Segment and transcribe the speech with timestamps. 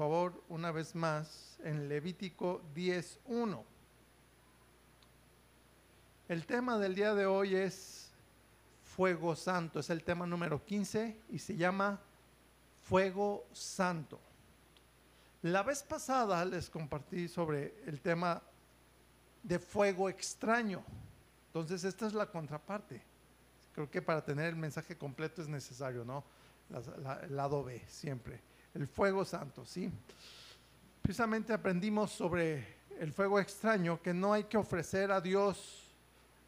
[0.00, 3.62] favor, una vez más en Levítico 10.1.
[6.26, 8.10] El tema del día de hoy es
[8.82, 12.00] fuego santo, es el tema número 15 y se llama
[12.82, 14.18] fuego santo.
[15.42, 18.40] La vez pasada les compartí sobre el tema
[19.42, 20.82] de fuego extraño.
[21.48, 23.02] Entonces esta es la contraparte.
[23.74, 26.24] Creo que para tener el mensaje completo es necesario, ¿no?
[27.22, 28.40] el lado B, siempre.
[28.74, 29.90] El fuego santo, ¿sí?
[31.02, 35.96] Precisamente aprendimos sobre el fuego extraño, que no hay que ofrecer a Dios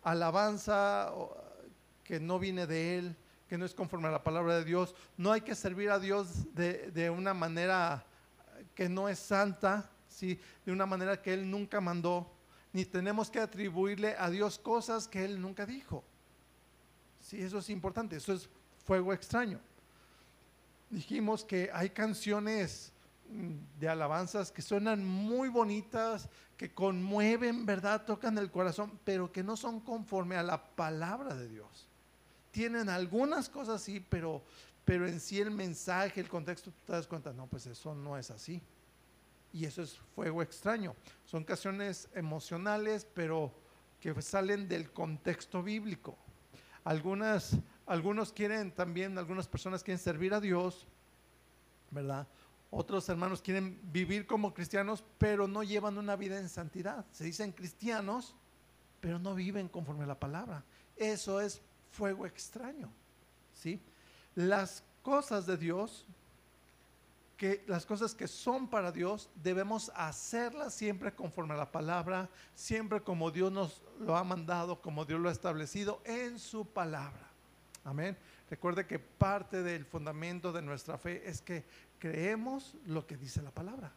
[0.03, 1.13] alabanza
[2.05, 3.17] que no viene de Él,
[3.49, 4.95] que no es conforme a la palabra de Dios.
[5.17, 8.05] No hay que servir a Dios de, una manera
[8.75, 10.39] que no es santa, ¿sí?
[10.65, 12.31] de una manera que Él nunca mandó,
[12.73, 16.05] ni tenemos que atribuirle a Dios cosas que Él nunca dijo.
[17.21, 18.49] Sí, eso es importante, eso es
[18.85, 19.61] fuego extraño
[20.93, 22.93] dijimos que hay canciones
[23.29, 28.05] mm, de alabanzas que suenan muy bonitas, que conmueven, ¿verdad?
[28.05, 31.89] Tocan el corazón, pero que no son conforme a la palabra de Dios.
[32.53, 34.45] Tienen algunas cosas sí, pero,
[34.85, 38.19] pero en sí el mensaje, el contexto, tú te das cuenta, no, pues eso no
[38.19, 38.63] es así.
[39.55, 40.95] Y eso es fuego extraño.
[41.25, 43.53] Son canciones emocionales, pero
[44.01, 46.17] que salen del contexto bíblico.
[46.85, 47.57] Algunas
[47.93, 50.87] algunos quieren también, algunas personas quieren servir a Dios,
[51.91, 52.27] ¿verdad?
[52.71, 57.05] Otros hermanos quieren vivir como cristianos, pero no llevan una vida en santidad.
[57.13, 58.35] Se dicen cristianos,
[59.03, 60.65] pero no viven conforme a la palabra.
[60.97, 62.91] Eso es fuego extraño,
[63.53, 63.79] ¿sí?
[64.35, 66.07] Las cosas de Dios,
[67.37, 73.03] que las cosas que son para Dios, debemos hacerlas siempre conforme a la palabra, siempre
[73.03, 77.32] como Dios nos lo ha mandado, como Dios lo ha establecido en su palabra.
[77.85, 78.17] Amén.
[78.49, 81.65] Recuerde que parte del fundamento de nuestra fe es que
[81.99, 83.93] creemos lo que dice la palabra.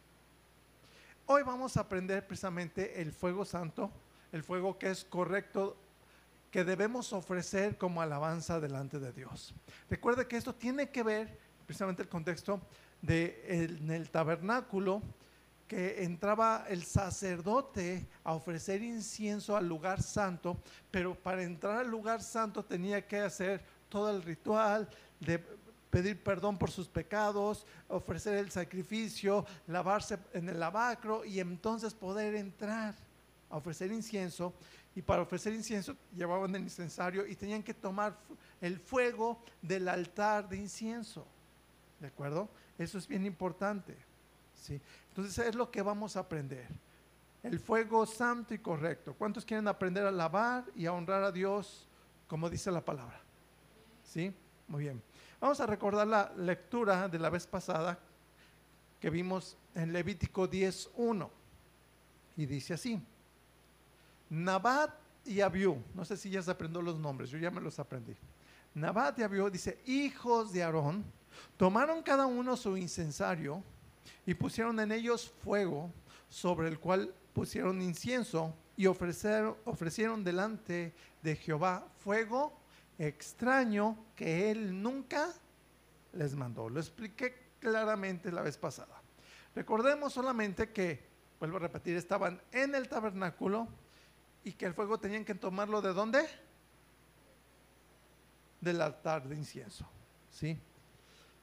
[1.26, 3.90] Hoy vamos a aprender precisamente el fuego santo,
[4.32, 5.76] el fuego que es correcto,
[6.50, 9.54] que debemos ofrecer como alabanza delante de Dios.
[9.90, 12.60] Recuerde que esto tiene que ver, precisamente el contexto
[13.02, 15.02] de en el tabernáculo,
[15.68, 20.56] que entraba el sacerdote a ofrecer incienso al lugar santo,
[20.90, 24.88] pero para entrar al lugar santo tenía que hacer todo el ritual
[25.20, 25.42] de
[25.90, 32.34] pedir perdón por sus pecados, ofrecer el sacrificio, lavarse en el lavacro y entonces poder
[32.34, 32.94] entrar
[33.48, 34.52] a ofrecer incienso.
[34.94, 38.16] Y para ofrecer incienso llevaban el incensario y tenían que tomar
[38.60, 41.26] el fuego del altar de incienso.
[42.00, 42.48] ¿De acuerdo?
[42.78, 43.96] Eso es bien importante.
[44.54, 44.80] ¿sí?
[45.08, 46.68] Entonces es lo que vamos a aprender.
[47.42, 49.14] El fuego santo y correcto.
[49.14, 51.86] ¿Cuántos quieren aprender a lavar y a honrar a Dios
[52.26, 53.25] como dice la palabra?
[54.16, 55.02] Muy bien.
[55.38, 57.98] Vamos a recordar la lectura de la vez pasada
[58.98, 61.28] que vimos en Levítico 10.1.
[62.38, 62.98] Y dice así.
[64.30, 64.90] Nabat
[65.26, 68.16] y Abiú, no sé si ya se aprendió los nombres, yo ya me los aprendí.
[68.74, 71.04] Nabat y Abiú dice, hijos de Aarón,
[71.58, 73.62] tomaron cada uno su incensario
[74.24, 75.90] y pusieron en ellos fuego
[76.30, 82.65] sobre el cual pusieron incienso y ofrecieron, ofrecieron delante de Jehová fuego
[82.98, 85.32] extraño que él nunca
[86.12, 86.68] les mandó.
[86.68, 89.00] Lo expliqué claramente la vez pasada.
[89.54, 91.02] Recordemos solamente que,
[91.38, 93.68] vuelvo a repetir, estaban en el tabernáculo
[94.44, 96.26] y que el fuego tenían que tomarlo de dónde?
[98.60, 99.88] Del altar de incienso.
[100.30, 100.58] ¿Sí?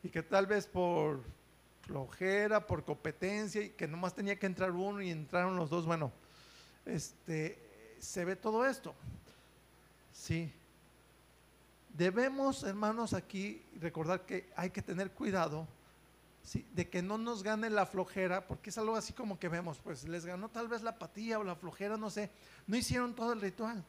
[0.03, 1.24] Y que tal vez por
[1.81, 6.12] flojera, por competencia, y que nomás tenía que entrar uno y entraron los dos, bueno,
[6.85, 8.96] este, se ve todo esto.
[10.14, 10.53] Sí,
[11.94, 15.68] Debemos, hermanos, aquí recordar que hay que tener cuidado
[16.74, 20.08] de que no nos gane la flojera, porque es algo así como que vemos, pues
[20.08, 22.32] les ganó tal vez la apatía o la flojera, no sé,
[22.68, 23.84] no hicieron todo el ritual,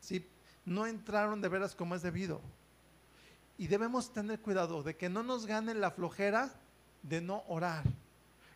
[0.00, 0.24] ¿sí?
[0.66, 2.40] no entraron de veras como es debido.
[3.56, 6.52] Y debemos tener cuidado de que no nos gane la flojera
[7.02, 7.84] de no orar,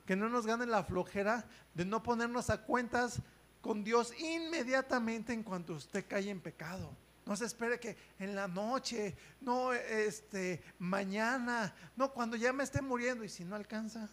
[0.06, 3.23] que no nos gane la flojera de no ponernos a cuentas
[3.62, 6.90] con Dios inmediatamente en cuanto usted cae en pecado.
[7.31, 12.82] No se espere que en la noche, no este mañana, no cuando ya me esté
[12.82, 14.09] muriendo y si no alcanza.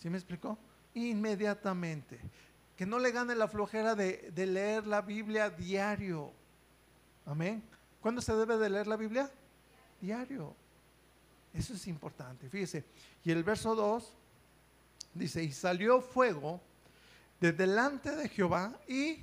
[0.00, 0.56] ¿Sí me explicó?
[0.94, 2.20] Inmediatamente.
[2.76, 6.30] Que no le gane la flojera de, de leer la Biblia diario.
[7.26, 7.60] Amén.
[8.00, 9.28] ¿Cuándo se debe de leer la Biblia?
[10.00, 10.54] Diario.
[11.52, 12.48] Eso es importante.
[12.48, 12.84] Fíjese.
[13.24, 14.12] Y el verso 2
[15.12, 16.60] dice, y salió fuego
[17.40, 19.18] de delante de Jehová y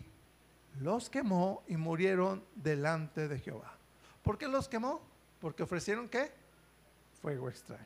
[0.79, 3.73] los quemó y murieron delante de Jehová.
[4.23, 5.01] ¿Por qué los quemó?
[5.39, 6.31] Porque ofrecieron qué?
[7.21, 7.83] Fuego extraño.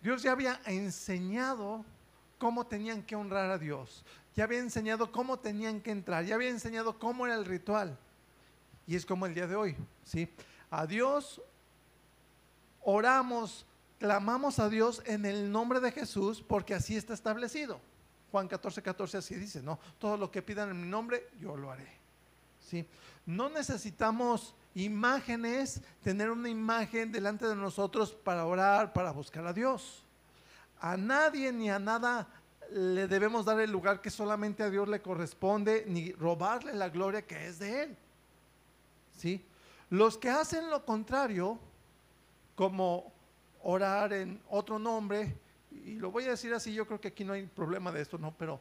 [0.00, 1.84] Dios ya había enseñado
[2.38, 4.04] cómo tenían que honrar a Dios.
[4.34, 6.24] Ya había enseñado cómo tenían que entrar.
[6.24, 7.98] Ya había enseñado cómo era el ritual.
[8.86, 10.32] Y es como el día de hoy, ¿sí?
[10.70, 11.42] A Dios
[12.82, 13.66] oramos,
[13.98, 17.80] clamamos a Dios en el nombre de Jesús porque así está establecido.
[18.30, 19.78] Juan 14, 14 así dice, ¿no?
[19.98, 21.95] Todo lo que pidan en mi nombre, yo lo haré.
[22.66, 22.86] ¿Sí?
[23.24, 30.04] No necesitamos imágenes, tener una imagen delante de nosotros para orar, para buscar a Dios.
[30.80, 32.28] A nadie ni a nada
[32.72, 37.22] le debemos dar el lugar que solamente a Dios le corresponde, ni robarle la gloria
[37.22, 37.96] que es de Él.
[39.16, 39.44] ¿Sí?
[39.88, 41.58] Los que hacen lo contrario,
[42.56, 43.12] como
[43.62, 45.38] orar en otro nombre,
[45.84, 48.18] y lo voy a decir así, yo creo que aquí no hay problema de esto,
[48.18, 48.34] ¿no?
[48.36, 48.60] Pero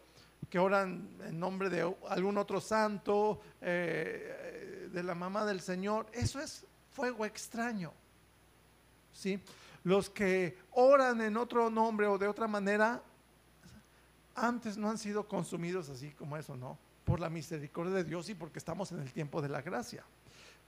[0.49, 6.39] que oran en nombre de algún otro santo, eh, de la mamá del Señor, eso
[6.39, 7.91] es fuego extraño.
[9.11, 9.39] ¿Sí?
[9.83, 13.01] Los que oran en otro nombre o de otra manera,
[14.35, 16.77] antes no han sido consumidos así como eso, ¿no?
[17.03, 20.03] Por la misericordia de Dios y porque estamos en el tiempo de la gracia.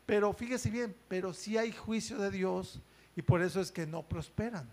[0.06, 2.82] Pero fíjese bien, pero sí hay juicio de Dios
[3.16, 4.70] y por eso es que no prosperan.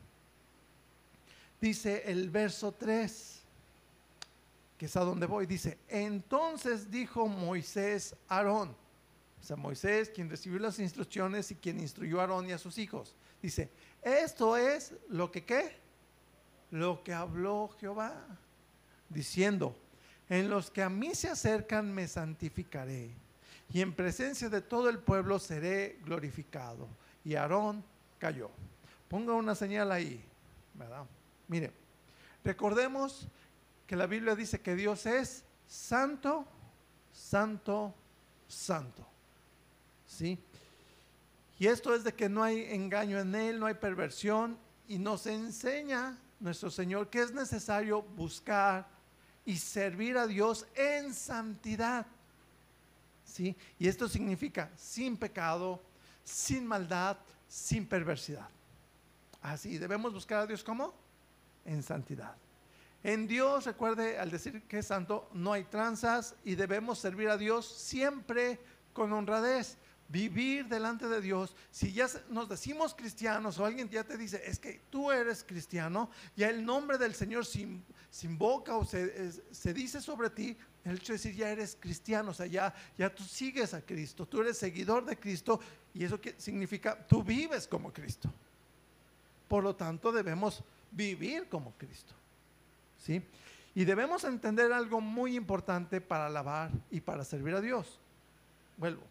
[1.64, 3.40] Dice el verso 3,
[4.76, 10.28] que es a donde voy, dice, entonces dijo Moisés a Aarón, o sea, Moisés quien
[10.28, 13.70] recibió las instrucciones y quien instruyó a Aarón y a sus hijos, dice,
[14.02, 15.74] esto es lo que qué,
[16.70, 18.12] lo que habló Jehová,
[19.08, 19.74] diciendo,
[20.28, 23.10] en los que a mí se acercan me santificaré,
[23.72, 26.86] y en presencia de todo el pueblo seré glorificado.
[27.24, 27.82] Y Aarón
[28.18, 28.50] cayó.
[29.08, 30.22] Ponga una señal ahí,
[30.74, 31.06] ¿verdad?
[31.48, 31.72] Mire,
[32.42, 33.28] recordemos
[33.86, 36.46] que la Biblia dice que Dios es santo,
[37.12, 37.94] santo,
[38.48, 39.06] santo.
[40.06, 40.38] ¿Sí?
[41.58, 44.58] Y esto es de que no hay engaño en Él, no hay perversión,
[44.88, 48.86] y nos enseña nuestro Señor que es necesario buscar
[49.44, 52.06] y servir a Dios en santidad.
[53.24, 53.56] ¿Sí?
[53.78, 55.82] Y esto significa sin pecado,
[56.22, 57.16] sin maldad,
[57.48, 58.48] sin perversidad.
[59.42, 60.94] Así, debemos buscar a Dios como
[61.64, 62.36] en santidad.
[63.04, 67.36] En Dios, recuerde, al decir que es santo, no hay tranzas y debemos servir a
[67.36, 68.58] Dios siempre
[68.94, 69.76] con honradez.
[70.08, 74.58] Vivir delante de Dios, si ya nos decimos cristianos o alguien ya te dice, es
[74.58, 77.66] que tú eres cristiano, ya el nombre del Señor se,
[78.22, 82.34] invoca o se, se, dice sobre ti, el hecho de decir ya eres cristiano, o
[82.34, 85.58] sea, ya, ya tú sigues a Cristo, tú eres seguidor de Cristo
[85.94, 88.30] y eso que significa tú vives como Cristo.
[89.48, 90.62] Por lo tanto, debemos
[90.94, 92.14] vivir como Cristo.
[92.98, 93.22] ¿Sí?
[93.74, 97.98] Y debemos entender algo muy importante para alabar y para servir a Dios.
[98.76, 99.02] Vuelvo.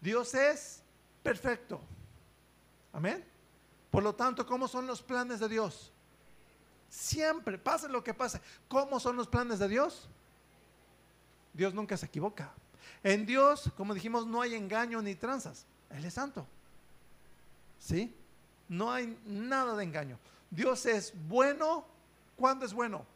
[0.00, 0.82] Dios es
[1.22, 1.80] perfecto.
[2.92, 3.24] Amén.
[3.90, 5.92] Por lo tanto, ¿cómo son los planes de Dios?
[6.88, 8.40] Siempre, pase lo que pase.
[8.68, 10.08] ¿Cómo son los planes de Dios?
[11.52, 12.52] Dios nunca se equivoca.
[13.02, 15.66] En Dios, como dijimos, no hay engaño ni tranzas.
[15.90, 16.46] Él es santo.
[17.78, 18.14] ¿Sí?
[18.68, 20.18] No hay nada de engaño.
[20.50, 21.86] Dios es bueno.
[22.36, 23.06] ¿Cuándo es bueno?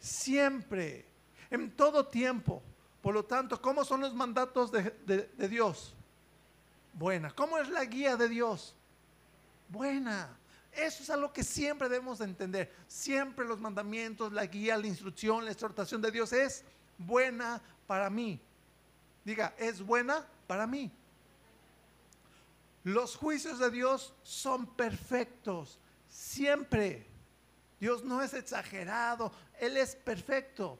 [0.00, 1.06] Siempre.
[1.50, 2.62] En todo tiempo.
[3.02, 5.94] Por lo tanto, ¿cómo son los mandatos de, Dios?
[6.92, 7.30] Buena.
[7.30, 8.74] ¿Cómo es la guía de Dios?
[9.68, 10.36] Buena.
[10.72, 12.74] Eso es algo que siempre debemos entender.
[12.88, 16.64] Siempre los mandamientos, la guía, la instrucción, la exhortación de Dios es
[16.98, 18.40] buena para mí.
[19.24, 20.90] Diga, es buena para mí.
[22.84, 25.78] Los juicios de Dios son perfectos,
[26.16, 27.06] siempre.
[27.78, 29.30] Dios no es exagerado,
[29.60, 30.78] Él es perfecto.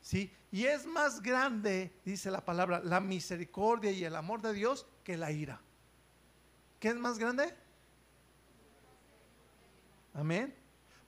[0.00, 0.34] ¿sí?
[0.50, 5.16] Y es más grande, dice la palabra, la misericordia y el amor de Dios que
[5.16, 5.60] la ira.
[6.80, 7.54] ¿Qué es más grande?
[10.14, 10.52] Amén.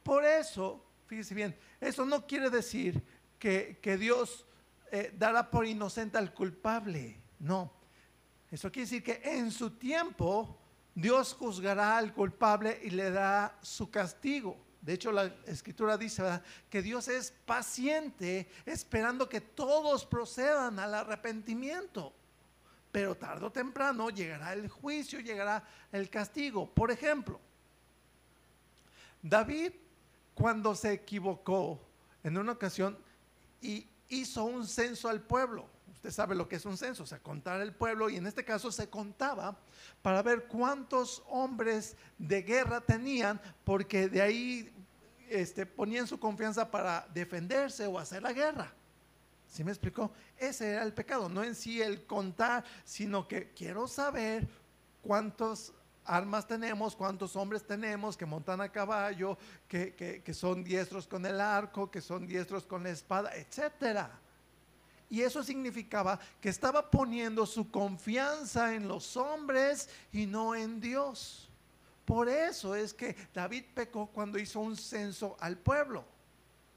[0.02, 3.02] Por eso, fíjese bien, eso no quiere decir
[3.38, 4.46] que, Dios
[4.92, 7.20] eh, dará por inocente al culpable.
[7.40, 7.72] No,
[8.50, 10.63] eso quiere decir que en su tiempo
[10.94, 14.56] Dios juzgará al culpable y le da su castigo.
[14.80, 16.22] De hecho, la escritura dice
[16.68, 22.12] que Dios es paciente esperando que todos procedan al arrepentimiento.
[22.92, 26.72] Pero tarde o temprano llegará el juicio, llegará el castigo.
[26.72, 27.40] Por ejemplo,
[29.20, 29.72] David
[30.34, 31.80] cuando se equivocó
[32.22, 32.98] en una ocasión
[33.62, 35.66] y hizo un censo al pueblo.
[36.04, 38.44] Usted sabe lo que es un censo, o sea, contar el pueblo y en este
[38.44, 39.56] caso se contaba
[40.02, 44.70] para ver cuántos hombres de guerra tenían, porque de ahí
[45.30, 48.70] este, ponían su confianza para defenderse o hacer la guerra.
[49.48, 50.12] ¿Sí me explicó?
[50.36, 54.46] Ese era el pecado, no en sí el contar, sino que quiero saber
[55.00, 55.72] cuántos
[56.04, 61.40] armas tenemos, cuántos hombres tenemos que montan a caballo, que, que son diestros con el
[61.40, 64.20] arco, que son diestros con la espada, etcétera.
[65.14, 71.48] Y eso significaba que estaba poniendo su confianza en los hombres y no en Dios.
[72.04, 76.04] Por eso es que David pecó cuando hizo un censo al pueblo,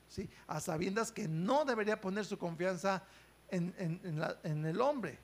[0.07, 0.29] ¿sí?
[0.45, 3.01] a sabiendas que no debería poner su confianza
[3.49, 5.17] en, en- en en el hombre.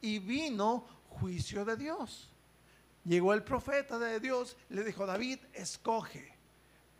[0.00, 2.30] Y vino juicio de Dios.
[3.04, 6.32] Llegó el profeta de Dios, le dijo, David, escoge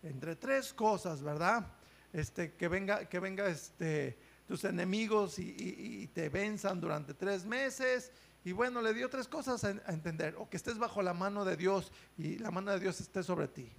[0.02, 1.66] entre tres cosas, ¿verdad?
[2.12, 8.12] Este, que venga, que venga este, tus enemigos y, te venzan durante tres meses.
[8.44, 10.36] Y bueno, le dio tres cosas a, a entender.
[10.38, 13.48] O que estés bajo la mano de Dios y la mano de Dios esté sobre
[13.48, 13.72] ti.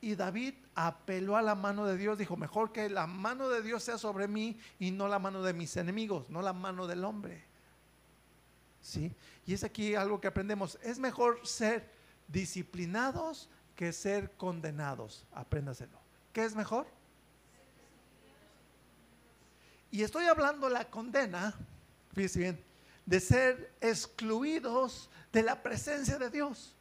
[0.00, 3.82] Y David apeló a la mano de Dios, dijo, mejor que la mano de Dios
[3.82, 7.44] sea sobre mí y no la mano de mis enemigos, no la mano del hombre.
[8.82, 9.14] ¿Sí?
[9.46, 10.78] Y es aquí algo que aprendemos.
[10.82, 11.90] Es mejor ser
[12.28, 15.24] disciplinados que ser condenados.
[15.32, 15.98] Apréndaselo.
[16.34, 16.86] ¿Qué es mejor?
[19.94, 21.54] Y estoy hablando la condena,
[22.14, 22.64] fíjese bien,
[23.06, 26.74] de ser excluidos de la presencia de Dios.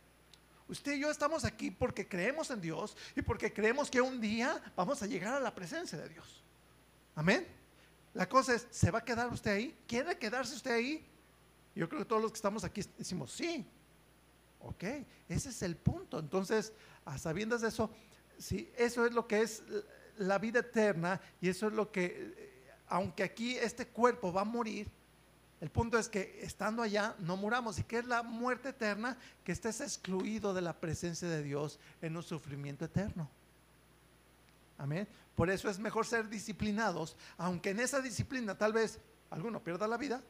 [0.68, 4.60] Usted y yo estamos aquí porque creemos en Dios y porque creemos que un día
[4.76, 6.44] vamos a llegar a la presencia de Dios.
[7.14, 7.46] Amén.
[8.16, 9.78] La cosa es, ¿se va a quedar usted ahí?
[9.88, 11.06] ¿Quiere quedarse usted ahí?
[11.76, 13.64] Yo creo que todos los que estamos aquí decimos, sí.
[14.60, 14.86] Ok,
[15.30, 16.18] ese es el punto.
[16.18, 16.74] Entonces,
[17.06, 17.92] a sabiendas de eso,
[18.40, 19.62] sí, eso es lo que es
[20.18, 22.43] la vida eterna y eso es lo que,
[22.94, 24.88] aunque aquí este cuerpo va a morir,
[25.62, 27.80] el punto es que estando allá no muramos.
[27.80, 29.18] ¿Y qué es la muerte eterna?
[29.44, 33.28] Que estés excluido de la presencia de Dios en un sufrimiento eterno.
[34.78, 35.08] Amén.
[35.36, 39.00] Por eso es mejor ser disciplinados, aunque en esa disciplina tal vez
[39.32, 40.22] alguno pierda la vida,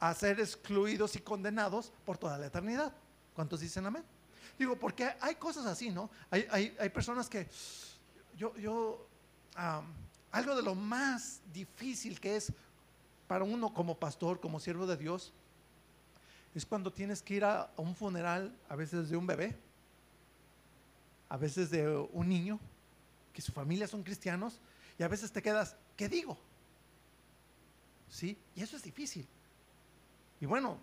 [0.00, 2.90] a ser excluidos y condenados por toda la eternidad.
[3.34, 4.04] ¿Cuántos dicen amén?
[4.58, 6.08] Digo, porque hay cosas así, ¿no?
[6.30, 7.48] Hay, hay- hay personas que
[8.34, 9.06] yo, yo,
[10.34, 12.52] algo de lo más difícil que es
[13.28, 15.32] para uno como pastor, como siervo de Dios,
[16.56, 19.56] es cuando tienes que ir a, un funeral, a veces de un bebé,
[21.28, 22.58] a veces de un niño,
[23.32, 24.60] que su familia son cristianos,
[24.98, 26.36] y a veces te quedas, ¿qué digo?
[28.10, 28.36] ¿Sí?
[28.56, 29.26] Y eso es difícil.
[30.40, 30.78] Y bueno,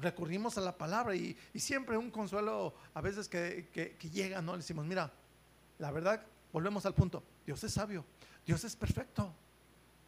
[0.00, 4.52] recurrimos a la palabra y, siempre un consuelo a veces que, que- que llega, ¿no?
[4.52, 5.12] Le decimos, mira,
[5.78, 6.20] la verdad,
[6.52, 8.04] volvemos al punto, Dios es sabio,
[8.48, 9.30] Dios es perfecto,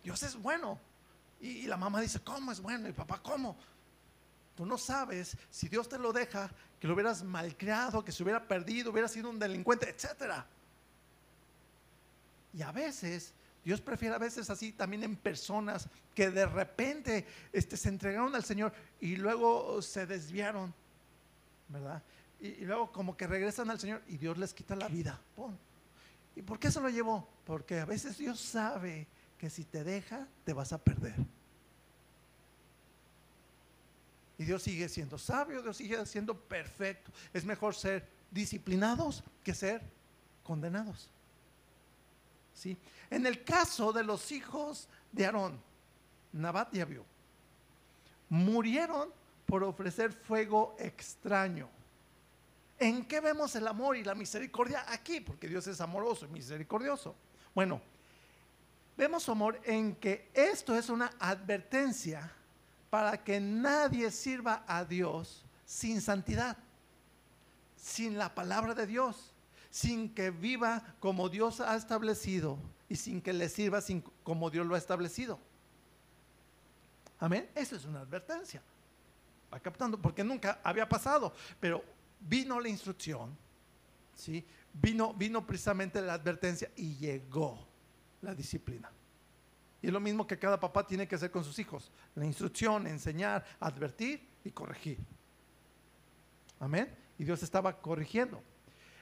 [0.02, 0.80] Dios es bueno.
[1.42, 2.88] Y, la mamá dice, ¿cómo es bueno?
[2.88, 3.54] Y papá, ¿cómo?
[4.56, 8.49] Tú no sabes si Dios te lo deja, que lo hubieras malcriado, que se hubiera
[8.49, 10.47] perdido, hubiera sido un delincuente, etcétera.
[12.54, 17.76] Y a veces, Dios prefiere a veces así también en personas que de repente este,
[17.76, 20.73] se entregaron al Señor y luego se desviaron,
[21.68, 22.02] ¿verdad?
[22.40, 25.20] Y, y luego como que regresan al Señor y Dios les quita la vida.
[26.40, 27.28] ¿Y por qué se lo llevó?
[27.44, 29.06] Porque a veces Dios sabe
[29.37, 31.14] que si te deja, te vas a perder.
[34.38, 37.12] Y Dios sigue siendo sabio, Dios sigue siendo perfecto.
[37.35, 39.82] Es mejor ser disciplinados que ser
[40.42, 41.11] condenados.
[42.54, 42.78] ¿Sí?
[43.11, 45.61] En el caso de los hijos de Aarón,
[46.32, 47.04] Nabat y Abiú,
[48.30, 49.12] murieron
[49.44, 51.68] por ofrecer fuego extraño.
[52.80, 55.20] ¿En qué vemos el amor y la misericordia aquí?
[55.20, 57.14] Porque Dios es amoroso y misericordioso.
[57.54, 57.78] Bueno,
[58.96, 62.32] vemos amor en que esto es una advertencia
[62.88, 66.56] para que nadie sirva a Dios sin santidad,
[67.76, 69.34] sin la palabra de Dios,
[69.68, 72.58] sin que viva como Dios ha establecido
[72.88, 73.80] y sin que le sirva
[74.25, 75.38] como Dios lo ha establecido.
[77.18, 77.46] Amén.
[77.54, 78.62] Eso es una advertencia.
[79.52, 81.84] Va captando, porque nunca había pasado, pero
[82.21, 83.37] vino la instrucción,
[84.15, 84.45] ¿sí?
[84.73, 87.67] Vino, vino precisamente la advertencia y llegó
[88.23, 88.91] la disciplina.
[89.83, 91.91] Y es lo mismo que cada papá tiene que hacer con sus hijos.
[92.15, 94.99] La instrucción, enseñar, advertir y corregir.
[96.59, 96.95] Amén.
[97.19, 98.43] Y Dios estaba corrigiendo.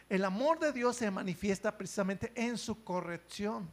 [0.08, 3.68] El amor de Dios se manifiesta precisamente en su corrección.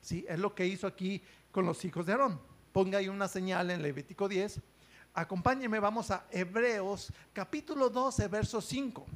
[0.00, 1.22] Sí, es lo que hizo aquí
[1.52, 2.40] con los hijos de Aarón.
[2.72, 4.60] Ponga ahí una señal en Levítico 10.
[5.14, 9.06] Acompáñeme, vamos a Hebreos capítulo 12, verso 5.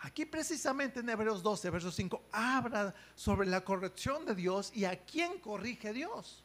[0.00, 5.02] Aquí precisamente en Hebreos 12, verso 5, habla sobre la corrección de Dios y a
[5.02, 6.44] quién corrige Dios.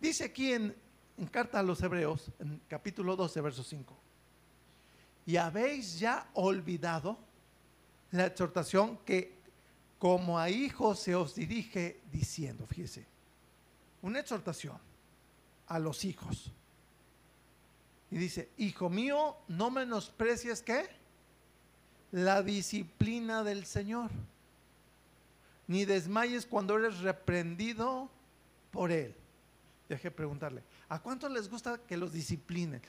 [0.00, 0.74] Dice aquí en,
[1.16, 3.96] en carta a los Hebreos, en capítulo 12, verso 5,
[5.26, 7.16] y habéis ya olvidado
[8.10, 9.36] la exhortación que
[10.00, 13.06] como a hijos se os dirige diciendo, fíjese,
[14.02, 14.78] una exhortación
[15.68, 16.52] a los hijos.
[18.10, 20.88] Y dice, hijo mío, no menosprecies qué?
[22.12, 24.10] La disciplina del Señor.
[25.66, 28.08] Ni desmayes cuando eres reprendido
[28.70, 29.14] por Él.
[29.88, 32.82] Deje preguntarle, ¿a cuántos les gusta que los disciplinen?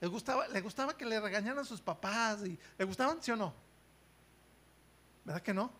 [0.00, 2.40] ¿Les gustaba, ¿Le gustaba que le regañaran a sus papás?
[2.40, 3.54] ¿Le gustaban, sí o no?
[5.24, 5.70] ¿Verdad que no?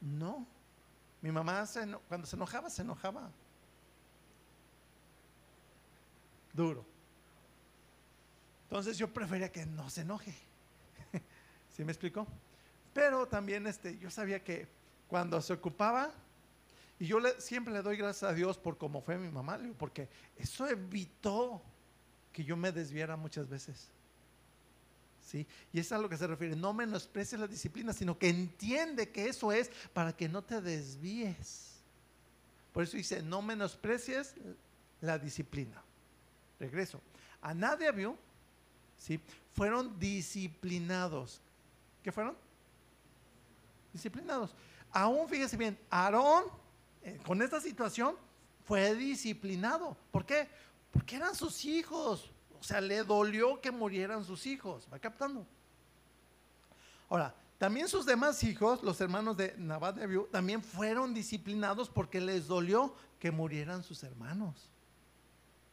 [0.00, 0.46] No.
[1.20, 1.64] Mi mamá
[2.06, 3.30] cuando se enojaba, se enojaba.
[6.52, 6.95] Duro.
[8.76, 10.34] Entonces yo prefería que no se enoje.
[11.74, 12.26] ¿Sí me explicó?
[12.92, 14.68] Pero también este, yo sabía que
[15.08, 16.12] cuando se ocupaba,
[16.98, 20.68] y yo siempre le doy gracias a Dios por cómo fue mi mamá, porque eso
[20.68, 21.62] evitó
[22.34, 23.88] que yo me desviara muchas veces.
[25.22, 25.46] ¿Sí?
[25.72, 26.54] Y es a lo que se refiere.
[26.54, 31.80] No menosprecies la disciplina, sino que entiende que eso es para que no te desvíes.
[32.74, 34.34] Por eso dice, no menosprecies
[35.00, 35.82] la disciplina.
[36.60, 37.00] Regreso.
[37.40, 38.18] A nadie vio,
[38.98, 39.20] ¿sí?
[39.52, 41.40] Fueron disciplinados.
[42.02, 42.36] ¿Qué fueron?
[43.92, 44.54] Disciplinados.
[44.92, 46.44] Aún fíjese bien, Aarón,
[47.02, 48.16] eh, con esta situación,
[48.64, 49.96] fue disciplinado.
[50.10, 50.48] ¿Por qué?
[50.90, 52.30] Porque eran sus hijos.
[52.58, 54.88] O sea, le dolió que murieran sus hijos.
[54.92, 55.46] ¿Va captando?
[57.08, 62.20] Ahora, también sus demás hijos, los hermanos de Nabat de Abiú, también fueron disciplinados porque
[62.20, 64.68] les dolió que murieran sus hermanos.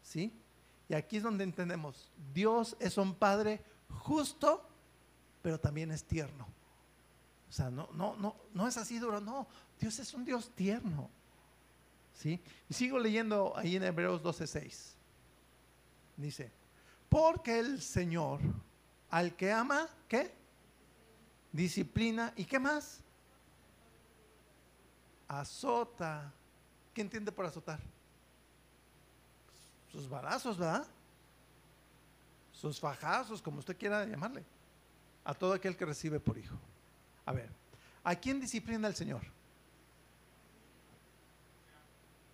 [0.02, 0.32] ¿Sí?
[0.90, 4.68] Y aquí es donde entendemos, Dios es un Padre justo,
[5.42, 6.48] pero también es tierno.
[7.50, 9.48] O sea, no, no, no, no es así duro, no.
[9.80, 11.10] Dios es un Dios tierno.
[12.14, 12.42] ¿Sí?
[12.70, 14.94] Y sigo leyendo ahí en Hebreos 12:6.
[16.18, 16.52] Dice,
[17.10, 18.40] porque el Señor,
[19.10, 20.34] al que ama, ¿qué?
[21.52, 22.34] Disciplina.
[22.36, 23.02] ¿Y qué más?
[25.28, 26.34] Azota.
[26.94, 27.80] ¿Qué entiende por azotar?
[29.94, 30.88] Sus balazos, ¿verdad?
[32.52, 34.44] Sus fajazos, como usted quiera llamarle.
[35.24, 36.58] A todo aquel que recibe por hijo.
[37.28, 37.50] A ver,
[38.04, 39.22] ¿a quién disciplina el Señor?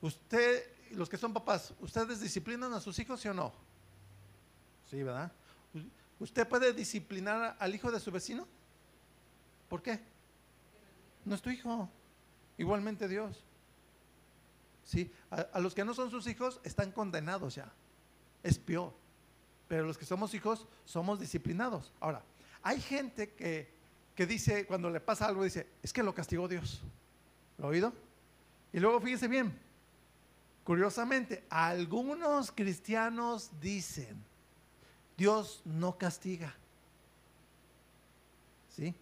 [0.02, 3.52] Usted, los que son papás, ¿ustedes disciplinan a sus hijos, sí o no?
[4.90, 5.30] Sí, ¿verdad?
[6.18, 8.48] ¿Usted puede disciplinar al hijo de su vecino?
[9.68, 10.00] ¿Por qué?
[11.26, 11.90] No es tu hijo.
[12.58, 13.44] Igualmente Dios.
[14.90, 17.72] Sí, a, los que no son sus hijos están condenados ya.
[18.42, 18.92] Es peor.
[19.68, 21.94] Pero los que somos hijos somos disciplinados.
[22.00, 22.24] Ahora,
[22.64, 23.72] hay gente que,
[24.16, 26.82] que dice, cuando le pasa algo, dice, es que lo castigó Dios.
[27.60, 27.94] ¿Lo oído?
[28.74, 29.56] Y luego fíjese bien,
[30.64, 34.18] curiosamente, algunos cristianos dicen,
[35.16, 36.56] Dios no castiga.
[38.76, 38.96] ¿Sí?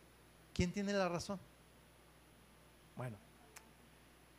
[0.53, 1.39] ¿Quién tiene la razón?
[2.97, 3.15] Bueno,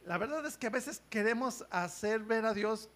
[0.09, 2.89] la verdad es que a veces queremos hacer ver a Dios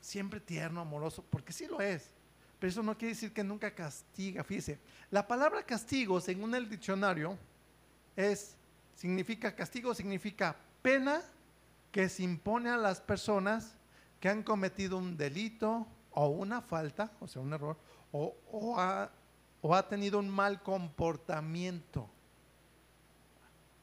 [0.00, 2.10] siempre tierno, amoroso, porque sí lo es.
[2.58, 4.42] Pero eso no quiere decir que nunca castiga.
[4.42, 4.80] Fíjese,
[5.12, 7.38] la palabra castigo, según el diccionario,
[8.16, 8.56] es,
[8.96, 11.22] significa, castigo significa pena
[11.92, 13.76] que se impone a las personas
[14.18, 17.76] que han cometido un delito, o una falta, o sea, un error,
[18.10, 22.10] o, ha, tenido un mal comportamiento.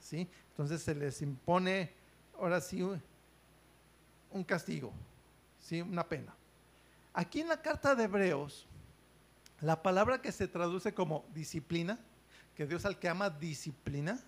[0.01, 0.27] ¿Sí?
[0.49, 2.02] Entonces se les impone,
[2.37, 2.81] ahora sí,
[4.31, 4.91] un castigo,
[5.59, 5.81] ¿sí?
[5.81, 6.33] una pena.
[7.13, 8.65] Aquí en la carta de Hebreos,
[9.61, 11.99] la palabra que se traduce como disciplina,
[12.55, 14.19] que Dios al que ama disciplina,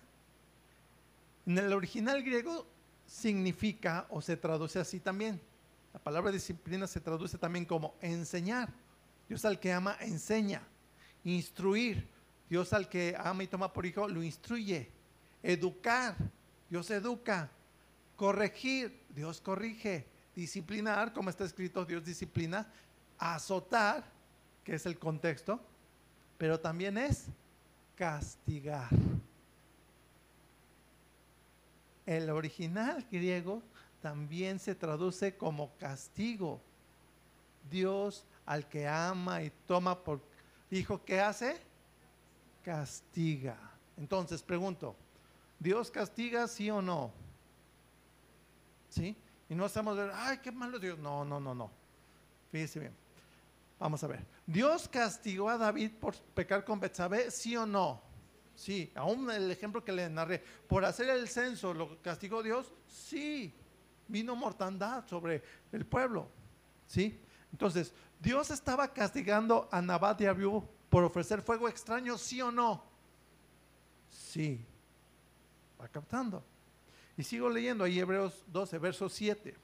[1.46, 2.66] en el original griego
[3.06, 5.40] significa o se traduce así también.
[5.92, 8.68] La palabra disciplina se traduce también como enseñar.
[9.28, 10.62] Dios al que ama enseña,
[11.24, 12.06] instruir.
[12.48, 14.90] Dios al que ama y toma por hijo lo instruye.
[15.42, 16.16] Educar,
[16.68, 17.50] Dios educa.
[18.16, 20.06] Corregir, Dios corrige.
[20.34, 22.66] Disciplinar, como está escrito, Dios disciplina.
[23.18, 24.04] Azotar,
[24.64, 25.60] que es el contexto,
[26.36, 27.26] pero también es
[27.94, 28.90] castigar.
[32.04, 33.62] El original griego
[34.00, 36.60] también se traduce como castigo.
[37.70, 40.20] Dios al que ama y toma por
[40.70, 41.60] hijo, ¿qué hace?
[42.62, 43.58] Castiga.
[43.96, 44.94] Entonces pregunto,
[45.58, 47.25] ¿Dios castiga sí o no?
[48.96, 49.16] ¿Sí?
[49.48, 50.98] Y no estamos ay, qué malo Dios.
[50.98, 51.70] No, no, no, no.
[52.50, 52.94] Fíjese bien.
[53.78, 54.24] Vamos a ver.
[54.46, 57.30] ¿Dios castigó a David por pecar con Betsabé?
[57.30, 58.00] ¿Sí o no?
[58.54, 58.90] Sí.
[58.94, 60.42] Aún el ejemplo que le narré.
[60.66, 62.72] ¿Por hacer el censo lo castigó Dios?
[62.88, 63.54] Sí
[64.08, 66.28] vino mortandad sobre el pueblo.
[66.86, 67.20] ¿Sí?
[67.52, 72.82] Entonces, Dios estaba castigando a Nabat y Abiú por ofrecer fuego extraño, ¿sí o no?
[74.08, 74.64] Sí.
[75.80, 76.44] Va captando.
[77.16, 79.54] Y sigo leyendo ahí Hebreos 12, verso 7.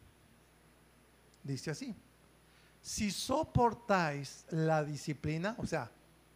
[1.43, 1.95] Dice así.
[2.81, 5.91] si soportáis la disciplina, o sea,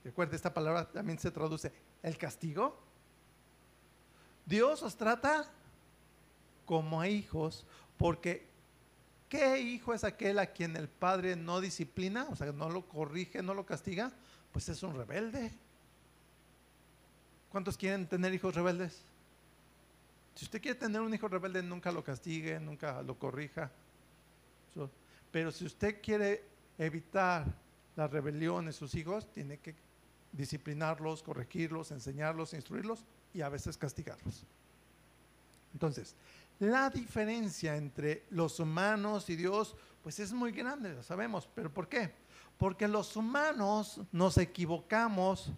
[0.04, 2.78] recuerde esta palabra también se traduce el castigo,
[4.44, 5.50] Dios os trata
[6.64, 7.64] como a hijos,
[7.96, 8.46] porque
[9.28, 12.26] ¿qué hijo es aquel a quien el padre no disciplina?
[12.30, 14.12] O sea, no lo corrige, no lo castiga,
[14.52, 15.52] pues es un rebelde.
[17.50, 19.02] ¿Cuántos quieren tener hijos rebeldes?
[20.36, 23.72] Si usted quiere tener un hijo rebelde, nunca lo castigue, nunca lo corrija.
[25.32, 26.44] Pero si usted quiere
[26.76, 27.46] evitar
[27.96, 29.74] la rebelión en sus hijos, tiene que
[30.32, 34.44] disciplinarlos, corregirlos, enseñarlos, instruirlos y a veces castigarlos.
[35.72, 36.14] Entonces,
[36.58, 41.48] la diferencia entre los humanos y Dios, pues es muy grande, lo sabemos.
[41.54, 42.12] ¿Pero por qué?
[42.58, 45.50] Porque los humanos nos equivocamos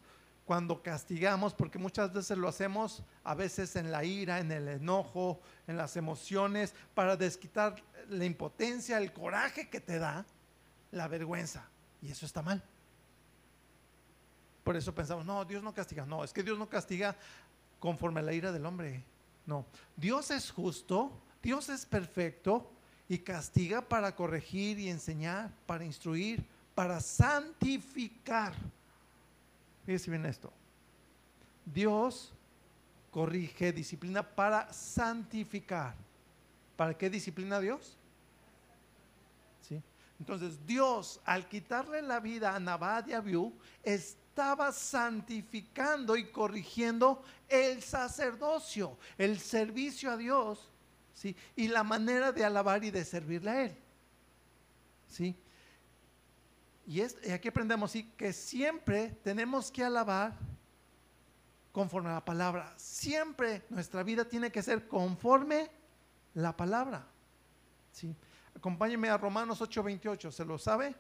[0.49, 5.43] cuando castigamos, porque muchas veces lo hacemos a veces en la ira, en el enojo,
[5.67, 7.77] en las emociones, para desquitar
[8.09, 10.25] la impotencia, el coraje que te da,
[10.91, 11.69] la vergüenza.
[12.01, 12.65] Y eso está mal.
[14.65, 16.07] Por eso pensamos, no, Dios no castiga.
[16.07, 17.15] No, es que Dios no castiga
[17.79, 19.05] conforme a la ira del hombre.
[19.45, 22.73] No, Dios es justo, Dios es perfecto
[23.07, 26.43] y castiga para corregir y enseñar, para instruir,
[26.75, 28.55] para santificar.
[29.89, 30.53] Fíjese bien esto.
[31.65, 32.31] Dios
[33.11, 35.95] corrige, disciplina para santificar.
[36.77, 37.97] ¿Para qué disciplina Dios?
[39.67, 39.83] ¿Sí?
[40.21, 43.51] Entonces Dios, al quitarle la vida a Nabad y Abiú,
[43.83, 50.69] estaba santificando y corrigiendo el sacerdocio, el servicio a Dios,
[51.15, 51.35] ¿sí?
[51.57, 53.77] Y la manera de alabar y de servirle a Él.
[55.09, 55.35] ¿Sí?
[56.89, 60.33] Y, aquí aprendemos que siempre tenemos que alabar
[61.71, 62.73] conforme a la palabra.
[62.79, 65.71] Siempre nuestra vida tiene que ser conforme
[66.33, 67.07] la palabra.
[67.93, 68.17] ¿sí?
[68.57, 70.95] Acompáñeme a Romanos 8:28, ¿se lo sabe?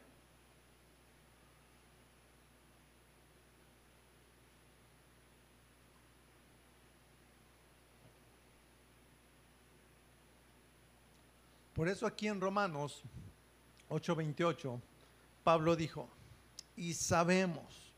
[11.73, 13.03] Por eso aquí en Romanos
[13.89, 14.83] 8:28
[15.45, 16.09] Pablo dijo,
[16.77, 17.93] y sabemos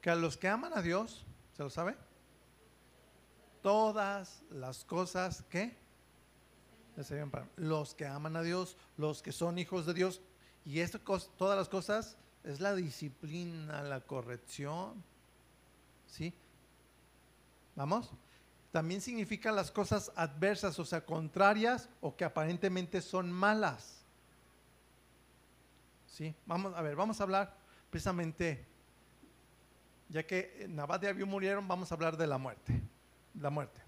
[0.00, 1.96] que a los que aman a Dios, ¿se lo sabe?
[3.62, 5.76] Todas las cosas que
[7.56, 10.20] los que aman a Dios, los que son hijos de Dios,
[10.64, 10.98] y esto,
[11.36, 15.02] todas las cosas es la disciplina, la corrección,
[16.06, 16.34] ¿sí?
[17.76, 18.10] Vamos.
[18.72, 23.97] También significa las cosas adversas, o sea, contrarias o que aparentemente son malas.
[26.18, 26.34] ¿Sí?
[26.46, 27.54] Vamos a ver, vamos a hablar
[27.90, 28.66] precisamente,
[30.08, 32.82] ya que Nabad y Abiú murieron, vamos a hablar de la muerte.
[33.40, 33.80] La muerte.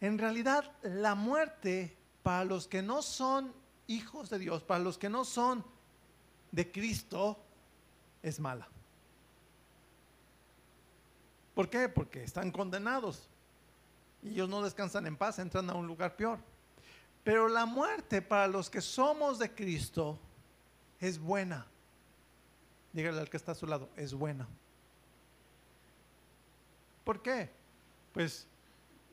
[0.00, 3.54] En realidad, la muerte para los que no son
[3.86, 5.64] hijos de Dios, para los que no son
[6.50, 7.38] de Cristo,
[8.20, 8.66] es mala.
[11.54, 11.88] ¿Por qué?
[11.88, 13.28] Porque están condenados.
[14.24, 16.40] Y ellos no descansan en paz, entran a un lugar peor.
[17.22, 20.18] Pero la muerte para los que somos de Cristo
[21.00, 21.66] es buena.
[22.92, 24.48] Dígale al que está a su lado, es buena.
[27.04, 27.50] ¿Por qué?
[28.12, 28.46] Pues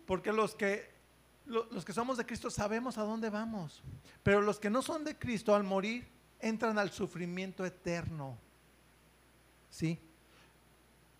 [0.05, 0.97] porque los que
[1.45, 3.81] los que somos de Cristo sabemos a dónde vamos,
[4.21, 6.05] pero los que no son de Cristo al morir
[6.39, 8.37] entran al sufrimiento eterno.
[9.69, 9.99] ¿Sí?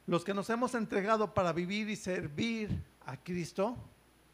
[0.05, 3.77] Los que nos hemos entregado para vivir y servir a Cristo,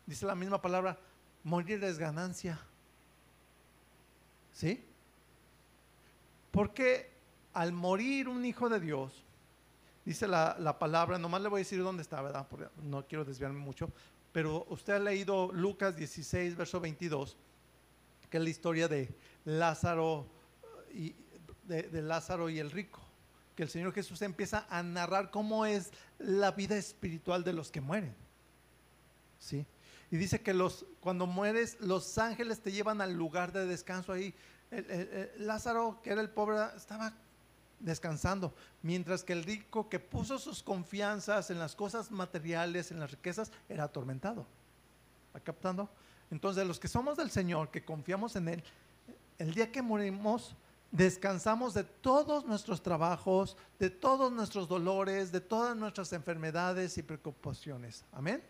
[0.06, 1.00] dice la misma palabra,
[1.44, 2.60] morir es ganancia.
[4.52, 4.84] ¿Sí?
[6.54, 7.10] Porque
[7.54, 9.26] al morir un hijo de Dios,
[10.06, 12.48] dice la, palabra, nomás le voy a decir dónde está, ¿verdad?
[12.48, 13.92] Porque no quiero desviarme mucho,
[14.32, 17.38] pero usted ha leído Lucas 16, verso 22,
[18.30, 19.10] que es la historia de
[19.46, 20.28] Lázaro
[20.94, 21.16] y,
[21.64, 23.02] de, Lázaro y el rico,
[23.56, 27.82] que el Señor Jesús empieza a narrar cómo es la vida espiritual de los que
[27.82, 28.16] mueren.
[29.40, 29.66] ¿Sí?
[30.12, 34.36] Y dice que los, cuando mueres, los ángeles te llevan al lugar de descanso ahí
[35.38, 37.14] Lázaro, que era el pobre, estaba
[37.80, 43.12] descansando, mientras que el rico que puso sus confianzas en las cosas materiales, en las
[43.12, 44.46] riquezas, era atormentado.
[45.36, 45.90] ¿Va captando?
[46.32, 48.64] Entonces, los que somos del Señor, que confiamos en Él,
[49.38, 50.56] el día que morimos,
[50.92, 58.06] descansamos de todos nuestros trabajos, de todos nuestros dolores, de todas nuestras enfermedades y preocupaciones.
[58.14, 58.42] Amén.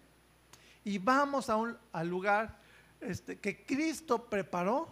[0.84, 2.60] Y vamos a un, al lugar
[3.00, 4.88] este, que Cristo preparó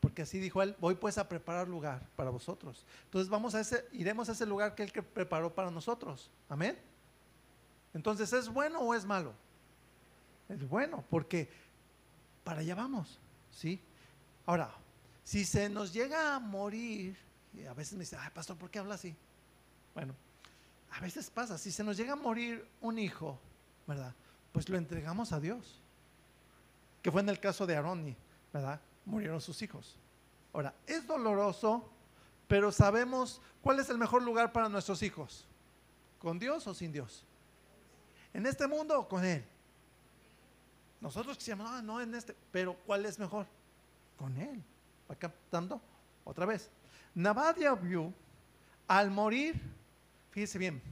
[0.00, 2.84] porque así dijo él, voy pues a preparar lugar para vosotros.
[3.04, 6.30] Entonces vamos a ese, iremos a ese lugar que él que preparó para nosotros.
[6.48, 6.78] Amén.
[7.94, 9.32] Entonces, ¿es bueno o es malo?
[10.48, 11.48] Es bueno, porque
[12.44, 13.18] para allá vamos,
[13.50, 13.80] ¿sí?
[14.46, 14.70] Ahora,
[15.24, 17.16] si se nos llega a morir,
[17.52, 19.14] y a veces me dice, ay, pastor, ¿por qué habla así?
[19.94, 20.14] Bueno,
[20.90, 23.38] a veces pasa, si se nos llega a morir un hijo,
[23.86, 24.14] ¿verdad?
[24.52, 25.80] Pues lo entregamos a Dios.
[27.02, 28.16] Que fue en el caso de Aarón,
[28.52, 28.80] ¿verdad?
[29.08, 29.96] Murieron sus hijos.
[30.52, 31.88] Ahora, es doloroso,
[32.46, 35.46] pero sabemos cuál es el mejor lugar para nuestros hijos.
[36.18, 37.24] ¿Con Dios o sin Dios?
[38.34, 39.42] ¿En este mundo o con Él?
[41.00, 43.46] Nosotros quisiéramos, ah, no en este, pero ¿cuál es mejor?
[44.18, 44.62] Con Él.
[45.10, 45.80] ¿Va captando?
[46.24, 46.68] Otra vez.
[47.14, 48.12] Nabadia vio,
[48.86, 49.58] al morir,
[50.30, 50.82] fíjese bien,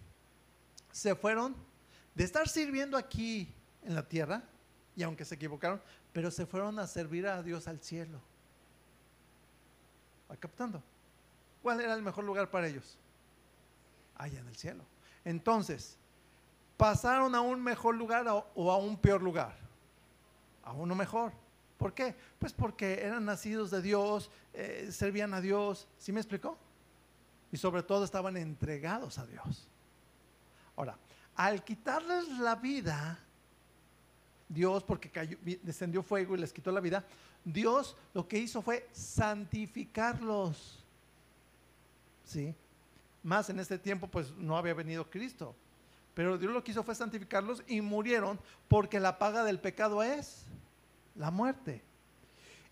[0.91, 1.55] se fueron
[2.15, 3.53] de estar sirviendo aquí
[3.83, 4.43] en la tierra,
[4.97, 5.83] y aunque se equivocaron,
[6.17, 8.19] pero se fueron a servir a Dios al cielo.
[10.31, 10.83] ¿Va captando?
[11.63, 12.99] ¿Cuál era el mejor lugar para ellos?
[14.15, 14.83] Allá en el cielo.
[15.27, 15.99] Entonces,
[16.79, 19.59] ¿pasaron a un mejor lugar o a un peor lugar?
[20.65, 21.35] A uno mejor.
[21.77, 22.17] ¿Por qué?
[22.39, 25.87] Pues porque eran nacidos de Dios, eh, servían a Dios.
[25.99, 26.57] ¿Sí me explicó?
[27.53, 29.69] Y sobre todo estaban entregados a Dios.
[30.77, 30.97] Ahora,
[31.35, 33.19] al quitarles la vida,
[34.49, 35.11] Dios, porque
[35.63, 37.05] descendió fuego y les quitó la vida,
[37.45, 40.83] Dios lo que hizo fue santificarlos.
[42.25, 42.55] ¿Sí?
[43.23, 45.55] Más en este tiempo, pues no había venido Cristo.
[46.15, 50.47] Pero Dios lo que hizo fue santificarlos y murieron porque la paga del pecado es
[51.15, 51.83] la muerte.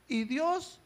[0.08, 0.80] Y Dios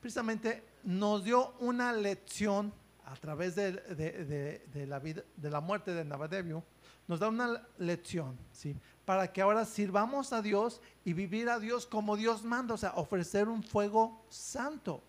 [0.00, 2.72] precisamente nos dio una lección
[3.04, 6.62] a través de, la, vida, de la muerte de Nabadevio,
[7.06, 8.76] nos da una lección, ¿sí?
[9.08, 12.92] Para que ahora sirvamos a Dios y vivir a Dios como Dios manda, o sea,
[12.94, 15.02] ofrecer un fuego santo.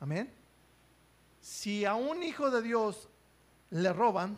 [0.00, 0.28] Amén.
[1.40, 3.08] Si a un hijo de Dios
[3.70, 4.36] le roban,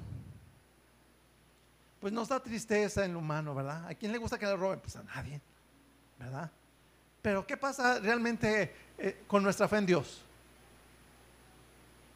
[2.01, 3.89] pues nos da tristeza en lo humano, ¿verdad?
[3.89, 4.79] ¿A quién le gusta que le roben?
[4.81, 5.41] Pues a nadie.
[6.19, 6.51] ¿verdad?
[7.23, 10.21] Pero ¿qué pasa realmente eh, con nuestra fe en Dios?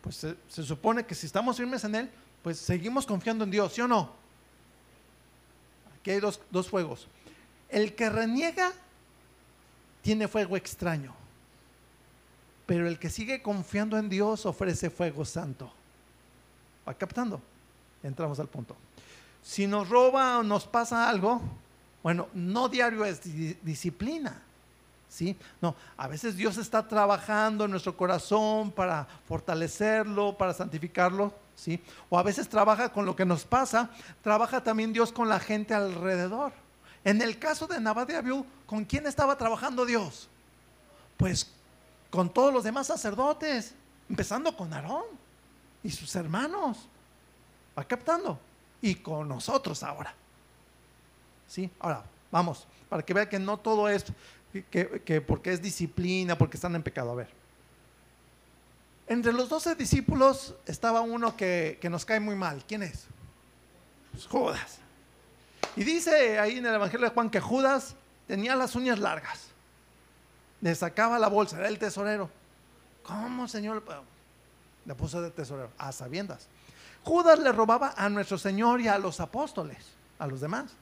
[0.02, 2.10] Pues se, supone que si estamos firmes en Él,
[2.42, 4.23] pues seguimos confiando en Dios, ¿sí o no?
[6.04, 7.08] Aquí hay dos, dos fuegos.
[7.70, 8.72] El que reniega
[10.02, 11.14] tiene fuego extraño,
[12.66, 15.72] pero el que sigue confiando en Dios ofrece fuego santo.
[16.86, 17.40] ¿Va captando?
[18.02, 18.76] Entramos al punto.
[19.42, 21.40] Si nos roba o nos pasa algo,
[22.02, 23.22] bueno, no diario es
[23.64, 24.42] disciplina.
[25.08, 25.34] ¿Sí?
[25.62, 31.82] No, a veces Dios está trabajando en nuestro corazón para fortalecerlo, para santificarlo, ¿sí?
[32.08, 33.90] O a veces trabaja con lo que nos pasa,
[34.22, 36.52] trabaja también Dios con la gente alrededor.
[37.04, 40.28] En el caso de Nabad de Abiú, ¿con quién estaba trabajando Dios?
[41.16, 41.50] Pues
[42.10, 43.74] con todos los demás sacerdotes,
[44.08, 45.04] empezando con Aarón
[45.82, 46.88] y sus hermanos.
[47.78, 48.38] ¿Va captando?
[48.80, 50.14] Y con nosotros ahora.
[51.48, 51.70] ¿Sí?
[51.78, 54.04] Ahora, vamos, para que vea que no todo es
[54.70, 57.10] que, porque es disciplina, porque están en pecado.
[57.10, 57.43] A ver.
[59.06, 62.64] Entre los doce discípulos estaba uno que, nos cae muy mal.
[62.66, 63.04] ¿Quién es?
[64.12, 64.78] Pues Judas.
[65.76, 67.94] Y dice ahí en el Evangelio de Juan que Judas
[68.26, 69.48] tenía las uñas largas.
[70.60, 72.30] Le sacaba la bolsa, era el tesorero.
[73.02, 73.82] ¿Cómo, Señor?
[74.86, 76.48] Le puso de tesorero, a sabiendas.
[77.02, 79.84] Judas le robaba a nuestro Señor y a los apóstoles,
[80.18, 80.72] a los demás.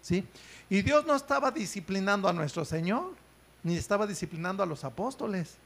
[0.00, 0.26] ¿sí?
[0.68, 3.12] Y Dios no estaba disciplinando a nuestro Señor,
[3.62, 5.56] ni estaba disciplinando a los apóstoles.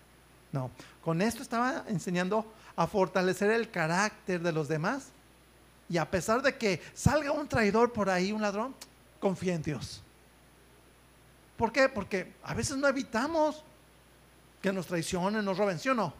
[0.54, 0.70] No,
[1.02, 5.08] con esto estaba enseñando a fortalecer el carácter de los demás.
[5.88, 8.72] Y a pesar de que salga un traidor por ahí, un ladrón,
[9.18, 10.00] confía en Dios.
[11.56, 11.88] ¿Por qué?
[11.88, 13.64] Porque a veces no evitamos
[14.62, 16.14] que nos traicionen, nos roben, ¿sí o no?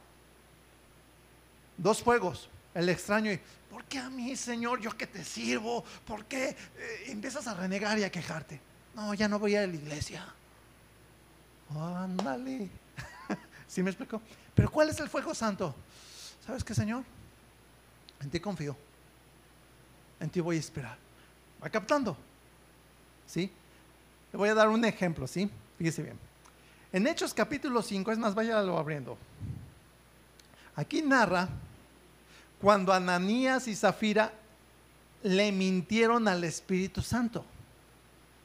[1.77, 5.85] Dos fuegos, el extraño y ¿por qué a mí, Señor, yo que te sirvo?
[6.05, 8.61] ¿Por qué eh, empiezas a renegar y a quejarte?
[8.97, 10.27] No, ya no voy a la iglesia.
[11.71, 12.84] Ándale.
[13.69, 14.21] ¿Sí me explico?
[14.55, 15.75] Pero ¿cuál es el fuego santo?
[16.47, 17.05] ¿Sabes qué, Señor?
[18.21, 18.77] En ti confío.
[20.21, 20.97] En ti voy a esperar.
[21.63, 22.17] ¿Va captando?
[23.27, 23.51] ¿Sí?
[24.33, 25.51] Le voy a dar un ejemplo, ¿sí?
[25.79, 26.19] Fíjese bien.
[26.93, 29.19] En Hechos capítulo 5, es más, váyalo abriendo.
[30.77, 31.49] Aquí narra
[32.61, 34.33] cuando Ananías y Zafira
[35.23, 37.45] le mintieron al Espíritu Santo.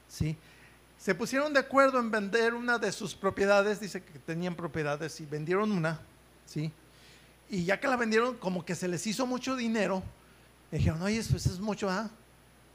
[0.08, 0.36] ¿Sí?
[1.00, 5.24] Se pusieron de acuerdo en vender una de sus propiedades, dice que tenían propiedades y
[5.24, 5.98] vendieron una,
[6.44, 6.70] ¿sí?
[7.48, 10.02] Y ya que la vendieron, como que se les hizo mucho dinero,
[10.70, 12.10] dijeron, oye, pues es mucho, ¿ah?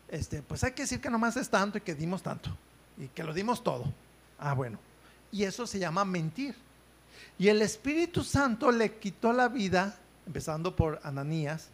[0.07, 2.49] Este, pues hay que decir que nomás es tanto y que dimos tanto,
[2.97, 3.93] y que lo dimos todo.
[4.39, 4.79] Ah, bueno.
[5.31, 6.55] Y eso se llama mentir.
[7.37, 11.67] Y el Espíritu Santo le quitó la vida empezando por Ananías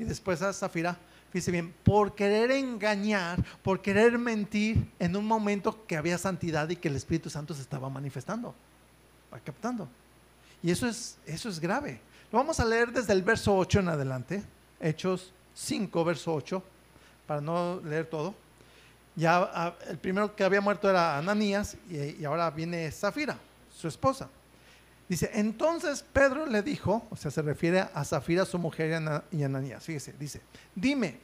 [0.00, 0.98] y después a Zafira,
[1.32, 6.76] fíjese bien, por querer engañar, por querer mentir en un momento que había santidad y
[6.76, 8.54] que el Espíritu Santo se estaba manifestando.
[9.32, 9.88] ¿Va captando?
[10.62, 12.00] Y eso es, eso es grave.
[12.30, 14.42] Lo vamos a leer desde el verso 8 en adelante.
[14.78, 16.62] Hechos 5, verso 8,
[17.26, 18.34] para no leer todo.
[19.16, 23.38] Ya ah, el primero que había muerto era Ananías y, y ahora viene Zafira,
[23.74, 24.28] su esposa.
[25.08, 29.24] Dice, entonces Pedro le dijo, o sea, se refiere a Zafira, su mujer y Ana-
[29.30, 29.84] y Ananías.
[29.84, 30.40] Fíjese, dice,
[30.74, 31.18] dime,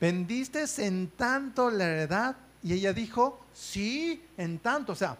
[0.00, 2.36] ¿vendiste en tanto la heredad?
[2.62, 4.92] Y ella dijo, sí, en tanto.
[4.92, 5.16] O sea,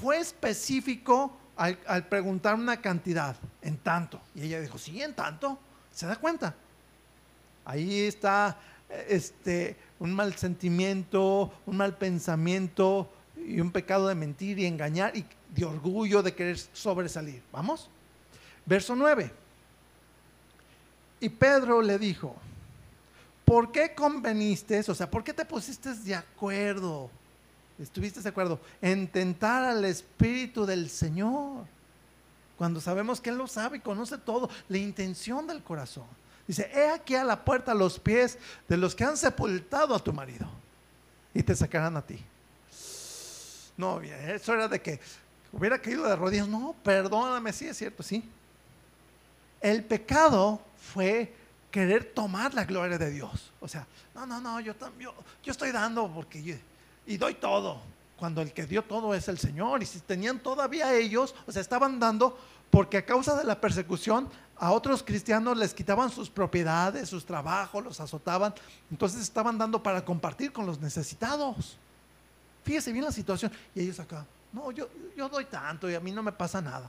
[0.00, 4.20] fue específico al, preguntar una cantidad, en tanto.
[4.34, 5.58] Y ella dijo, sí, en tanto.
[5.92, 6.54] ¿Se da cuenta?
[7.64, 8.58] Ahí está
[9.08, 15.12] este, un mal sentimiento, un mal pensamiento y un pecado de mentir y engañar
[15.56, 17.42] de orgullo de querer sobresalir.
[17.50, 17.88] ¿Vamos?
[18.64, 19.30] Verso 9.
[21.20, 22.36] Y Pedro le dijo,
[23.44, 24.78] ¿por qué conveniste?
[24.86, 27.10] O sea, ¿por qué te pusiste de acuerdo?
[27.78, 28.60] ¿Estuviste de acuerdo?
[28.82, 31.64] En tentar al Espíritu del Señor.
[32.58, 36.06] Cuando sabemos que Él lo sabe y conoce todo, la intención del corazón.
[36.46, 38.38] Dice, he aquí a la puerta los pies
[38.68, 40.46] de los que han sepultado a tu marido
[41.34, 42.22] y te sacarán a ti.
[43.76, 45.00] No, eso era de que
[45.52, 46.48] hubiera caído de rodillas.
[46.48, 48.28] No, perdóname, sí es cierto, sí.
[49.60, 51.34] El pecado fue
[51.70, 53.52] querer tomar la gloria de Dios.
[53.60, 56.58] O sea, no, no, no, yo, yo, estoy dando porque
[57.06, 57.80] y doy todo.
[58.16, 59.82] Cuando el que dio todo es el Señor.
[59.82, 62.38] Y si tenían todavía ellos, o sea, estaban dando
[62.70, 64.28] porque a causa de la persecución
[64.58, 68.54] a otros cristianos les quitaban sus propiedades, sus trabajos, los azotaban.
[68.90, 71.76] Entonces estaban dando para compartir con los necesitados.
[72.64, 73.52] Fíjese bien la situación.
[73.74, 76.88] Y ellos acá, no, yo, yo doy tanto y a mí no me pasa nada.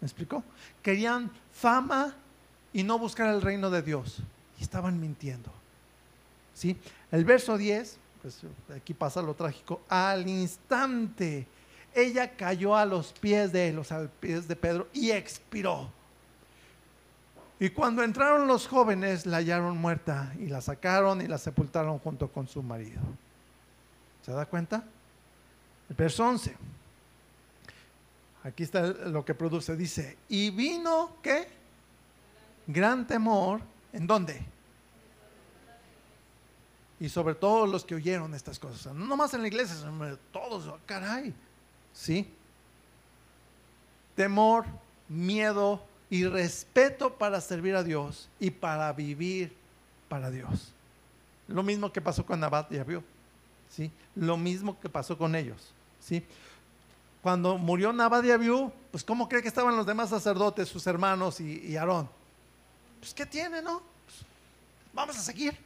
[0.00, 0.42] ¿Me explicó?
[0.82, 2.14] Querían fama
[2.72, 4.18] y no buscar el reino de Dios.
[4.58, 5.50] Y estaban mintiendo.
[6.54, 6.76] ¿Sí?
[7.10, 8.40] El verso 10, pues
[8.74, 9.82] aquí pasa lo trágico.
[9.88, 11.46] Al instante,
[11.94, 13.88] ella cayó a los pies de a los
[14.20, 15.90] pies de Pedro, y expiró.
[17.58, 22.28] Y cuando entraron los jóvenes, la hallaron muerta y la sacaron y la sepultaron junto
[22.28, 23.00] con su marido.
[24.22, 24.84] ¿Se da cuenta?
[25.88, 26.56] Verso 11.
[28.44, 29.76] Aquí está lo que produce.
[29.76, 31.48] Dice, y vino, ¿qué?
[32.66, 33.60] Gran temor.
[33.92, 34.44] ¿En dónde?
[36.98, 38.94] Y sobre todo los que oyeron estas cosas.
[38.94, 41.34] No nomás en la iglesia, sino todos, oh, caray.
[41.92, 42.32] ¿Sí?
[44.14, 44.64] Temor,
[45.08, 49.54] miedo y respeto para servir a Dios y para vivir
[50.08, 50.72] para Dios.
[51.48, 53.02] Lo mismo que pasó con Nabat y Abiú.
[53.70, 53.90] ¿sí?
[54.14, 55.72] Lo mismo que pasó con ellos.
[56.06, 56.24] ¿Sí?
[57.22, 61.40] Cuando murió Nabat y Abiú, pues ¿cómo cree que estaban los demás sacerdotes, sus hermanos
[61.40, 62.08] y, y Aarón?
[63.00, 63.82] Pues ¿qué tiene, no?
[64.04, 64.18] Pues,
[64.92, 65.56] vamos a seguir.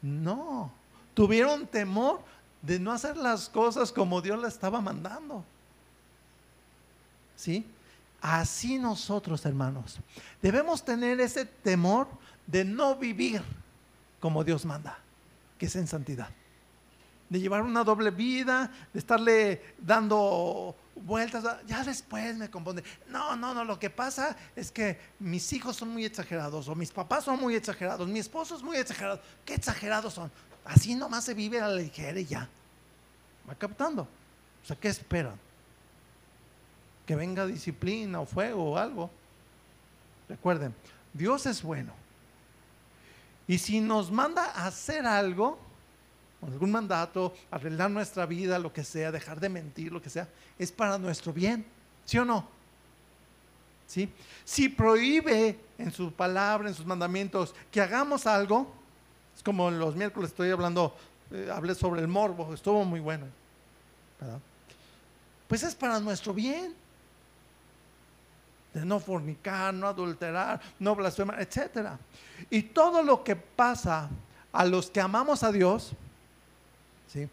[0.00, 0.72] No,
[1.12, 2.20] tuvieron temor
[2.62, 5.44] de no hacer las cosas como Dios le estaba mandando.
[7.36, 7.66] ¿Sí?
[8.20, 9.98] Así nosotros, hermanos,
[10.40, 12.08] debemos tener ese temor
[12.46, 13.42] de no vivir
[14.20, 14.98] como Dios manda,
[15.58, 16.30] que es en santidad.
[17.28, 21.44] De llevar una doble vida, de estarle dando vueltas.
[21.66, 22.82] Ya después me compone.
[23.08, 26.90] No, no, no, lo que pasa es que mis hijos son muy exagerados, o mis
[26.90, 29.20] papás son muy exagerados, mi esposo es muy exagerado.
[29.44, 30.30] ¿Qué exagerados son?
[30.64, 32.48] Así nomás se vive a la ligera y ya.
[33.48, 34.02] ¿Va captando?
[34.62, 35.38] O sea, ¿qué esperan?
[37.06, 39.10] Que venga disciplina o fuego o algo.
[40.28, 40.74] Recuerden,
[41.14, 41.92] Dios es bueno.
[43.46, 45.58] Y si nos manda a hacer algo,
[46.42, 50.70] algún mandato, arreglar nuestra vida, lo que sea, dejar de mentir, lo que sea, es
[50.70, 51.64] para nuestro bien.
[52.04, 52.46] ¿Sí o no?
[53.86, 54.08] ¿Sí?
[54.44, 58.70] Si prohíbe en su palabra, en sus mandamientos, que hagamos algo,
[59.36, 60.94] es como los miércoles estoy hablando,
[61.30, 63.26] eh, hablé sobre el morbo, estuvo muy bueno.
[64.20, 64.40] ¿verdad?
[65.48, 66.74] Pues es para nuestro bien.
[68.74, 71.88] De no fornicar, no adulterar, no blasfemar, etc.
[72.50, 74.10] Y todo lo que pasa
[74.52, 75.92] a los que amamos a Dios,
[77.12, 77.28] ¿sí?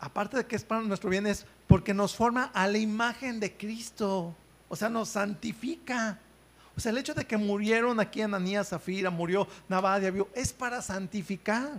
[0.00, 3.54] aparte de que es para nuestro bien, es porque nos forma a la imagen de
[3.56, 4.34] Cristo.
[4.68, 6.18] O sea, nos santifica.
[6.76, 11.78] O sea, el hecho de que murieron aquí Ananías, Zafira, murió Nabadia, es para santificar.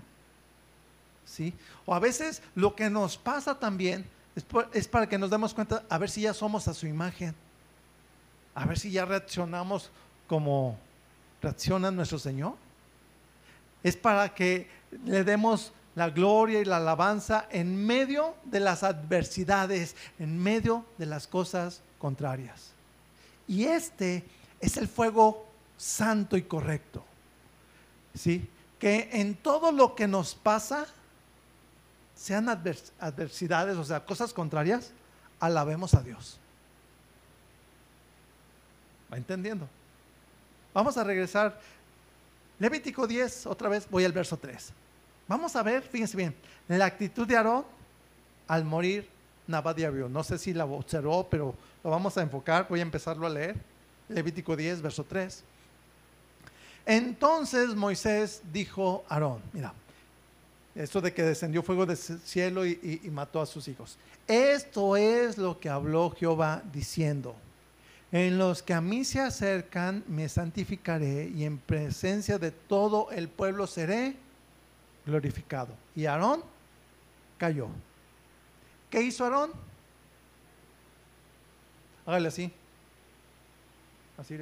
[1.25, 1.53] ¿Sí?
[1.85, 5.83] O a veces lo que nos pasa también es, es para que nos demos cuenta,
[5.89, 7.33] a ver si ya somos a su imagen.
[8.53, 9.89] A ver si ya reaccionamos
[10.27, 10.77] como
[11.41, 12.53] reacciona nuestro Señor.
[13.81, 14.69] Es para que
[15.05, 21.05] le demos la gloria y la alabanza en medio de las adversidades, en medio de
[21.05, 22.71] las cosas contrarias.
[23.47, 24.23] Y este
[24.59, 25.45] es el fuego
[25.77, 27.03] santo y correcto.
[28.13, 28.47] ¿Sí?
[28.79, 30.85] Que en todo lo que nos pasa,
[32.15, 34.91] sean advers- adversidades, o sea, cosas contrarias,
[35.39, 36.37] alabemos a Dios.
[39.11, 39.67] ¿Va entendiendo?
[40.73, 41.59] Vamos a regresar.
[42.59, 44.71] Levítico 10, otra vez voy al verso 3.
[45.31, 46.35] Vamos a ver, fíjense bien,
[46.67, 47.63] la actitud de Aarón
[48.49, 49.07] al morir
[49.47, 50.09] Nabadiabio.
[50.09, 51.55] No sé si la observó, pero
[51.85, 52.67] lo vamos a enfocar.
[52.67, 53.55] Voy a empezarlo a leer.
[54.09, 55.41] Levítico 10, verso 3.
[56.85, 59.73] Entonces Moisés dijo a Aarón, mira,
[60.75, 63.97] esto de que descendió fuego del cielo y, y, mató a sus hijos.
[64.27, 67.37] Esto es lo que habló Jehová diciendo.
[68.11, 73.29] En los que a mí se acercan me santificaré y en presencia de todo el
[73.29, 74.17] pueblo seré
[75.05, 75.75] glorificado.
[75.95, 76.43] Y Aarón
[77.37, 77.69] cayó.
[78.89, 79.51] ¿Qué hizo Aarón?
[82.05, 82.51] Hágale así.
[84.17, 84.37] Así.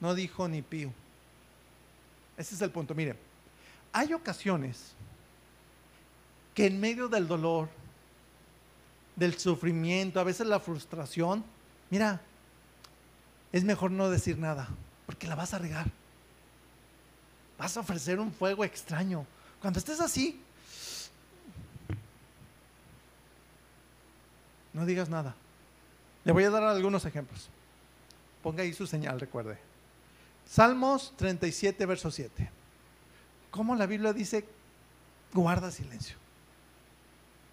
[0.00, 0.92] No dijo ni pío.
[2.36, 2.94] Ese es el punto.
[2.94, 3.16] Mire,
[3.92, 4.92] hay ocasiones
[6.54, 7.68] que en medio del dolor,
[9.16, 11.44] del sufrimiento, a veces la frustración,
[11.90, 12.20] mira,
[13.52, 14.68] es mejor no decir nada,
[15.06, 15.86] porque la vas a regar.
[17.62, 19.24] Vas a ofrecer un fuego extraño.
[19.60, 20.42] Cuando estés así,
[24.72, 25.36] no digas nada.
[26.24, 27.48] Le voy a dar algunos ejemplos.
[28.42, 29.58] Ponga ahí su señal, recuerde.
[30.44, 32.50] Salmos 37, verso 7.
[33.52, 34.44] ¿Cómo la Biblia dice,
[35.32, 36.16] guarda silencio?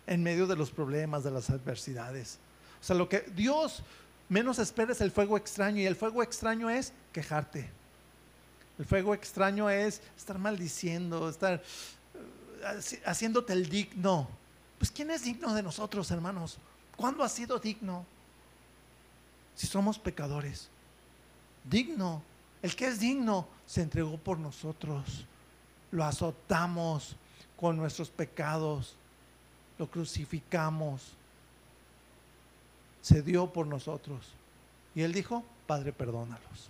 [0.07, 2.39] En medio de los problemas, de las adversidades.
[2.81, 3.83] O sea, lo que Dios
[4.27, 7.69] menos espera es el fuego extraño y el fuego extraño es quejarte.
[8.79, 11.61] El fuego extraño es estar maldiciendo, estar
[12.15, 14.29] eh, haciéndote el digno.
[14.77, 16.57] Pues ¿quién es digno de nosotros, hermanos?
[16.95, 18.05] ¿Cuándo ha sido digno?
[19.53, 20.69] Si somos pecadores.
[21.65, 22.23] Digno.
[22.61, 25.25] El que es digno se entregó por nosotros.
[25.91, 27.17] Lo azotamos
[27.57, 28.95] con nuestros pecados.
[29.77, 31.11] Lo crucificamos.
[33.01, 34.25] Se dio por nosotros.
[34.95, 36.69] Y él dijo, Padre, perdónalos.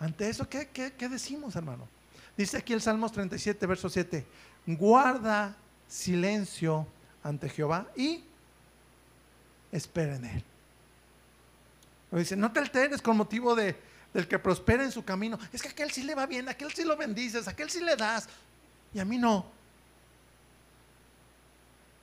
[0.00, 1.88] Ante eso, ¿qué, qué, decimos, hermano?
[2.36, 4.24] Dice aquí el Salmos 37, verso 7,
[4.66, 5.56] guarda
[5.88, 6.86] silencio
[7.22, 8.22] ante Jehová y
[9.72, 10.44] espera en él.
[12.12, 13.76] dice, no te alteres con motivo de,
[14.14, 15.36] del que prospera en su camino.
[15.52, 18.28] Es que aquel sí le va bien, aquel sí lo bendices, aquel sí le das,
[18.94, 19.46] y a mí no.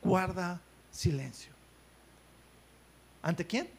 [0.04, 0.60] Guarda
[0.91, 1.54] silencio.
[3.24, 3.70] ¿Ante quién?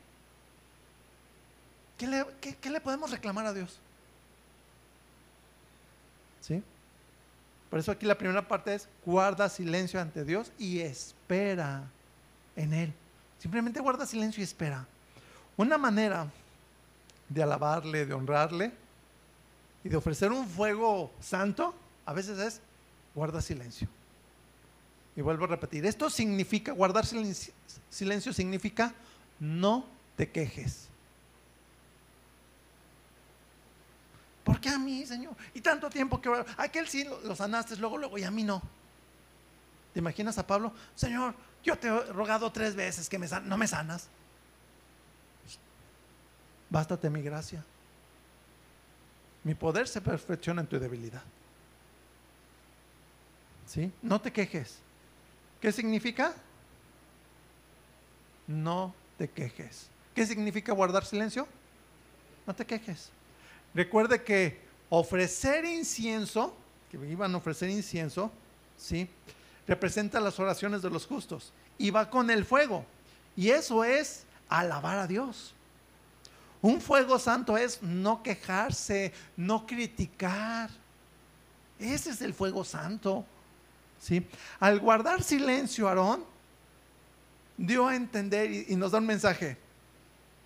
[1.98, 3.78] ¿Qué le, qué le podemos reclamar a Dios?
[6.46, 6.62] ¿Sí?
[7.70, 11.82] Por eso aquí la primera parte es guarda silencio ante Dios y espera
[12.54, 12.92] en Él.
[13.38, 14.86] Simplemente guarda silencio y espera.
[15.56, 16.30] Una manera
[17.28, 18.72] de alabarle, de honrarle
[19.82, 21.74] y de ofrecer un fuego santo,
[22.04, 22.60] a veces es
[23.14, 23.88] guarda silencio.
[25.16, 27.52] Y vuelvo a repetir, esto significa, guardar silencio,
[27.90, 28.94] silencio significa
[29.40, 29.86] no
[30.16, 30.88] te quejes.
[34.46, 35.34] ¿Por qué a mí, Señor?
[35.54, 38.62] Y tanto tiempo que aquel sí lo, sanaste, luego, luego, y a mí no.
[39.92, 40.72] ¿Te imaginas a Pablo?
[40.94, 41.34] Señor,
[41.64, 44.06] yo te he rogado tres veces que me no me sanas.
[46.70, 47.64] Bástate mi gracia.
[49.42, 51.24] Mi poder se perfecciona en tu debilidad.
[53.66, 53.92] ¿Sí?
[54.00, 54.78] No te quejes.
[55.60, 56.34] ¿Qué significa?
[58.46, 59.88] No te quejes.
[60.14, 61.48] ¿Qué significa guardar silencio?
[62.46, 63.10] No te quejes.
[63.76, 64.58] Recuerde que
[64.88, 66.56] ofrecer incienso,
[66.90, 68.32] que iban a ofrecer incienso,
[68.78, 69.06] ¿sí?
[69.68, 72.86] Representa las oraciones de los justos y va con el fuego.
[73.36, 75.52] Y eso es alabar a Dios.
[76.62, 80.70] Un fuego santo es no quejarse, no criticar.
[81.78, 83.26] Ese es el fuego santo.
[84.00, 84.26] ¿sí?
[84.58, 86.24] Al guardar silencio, Aarón
[87.58, 89.58] dio a entender y, y nos da un mensaje.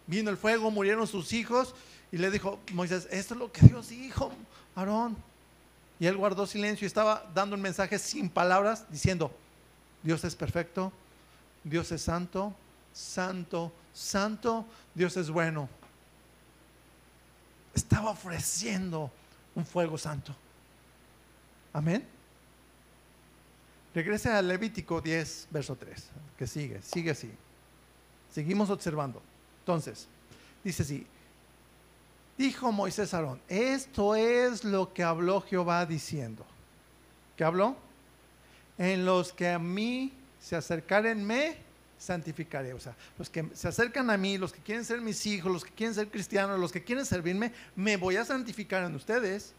[0.08, 1.76] Vino el fuego, murieron sus hijos
[2.12, 4.32] y le dijo, Moisés, esto es lo que Dios dijo,
[4.74, 5.16] Aarón.
[5.98, 9.30] Y él guardó silencio y estaba dando un mensaje sin palabras, diciendo,
[10.02, 10.92] Dios es perfecto,
[11.62, 12.54] Dios es santo,
[12.92, 15.68] santo, santo, Dios es bueno.
[17.74, 19.10] Estaba ofreciendo
[19.54, 20.34] un fuego santo.
[21.72, 22.04] Amén.
[23.94, 26.08] Regrese a Levítico 10, verso 3,
[26.38, 27.30] que sigue, sigue así.
[28.32, 29.20] Seguimos observando.
[29.60, 30.06] Entonces,
[30.64, 31.06] dice así,
[32.40, 36.46] Dijo Moisés a Aarón, esto es lo que habló Jehová diciendo.
[37.36, 37.76] ¿Qué habló?
[38.78, 41.58] En los que a mí se acercaren me
[41.98, 42.72] santificaré.
[42.72, 45.66] O sea, los que se acercan a mí, los que quieren ser mis hijos, los
[45.66, 49.52] que quieren ser cristianos, los que quieren servirme, me voy a santificar en ustedes.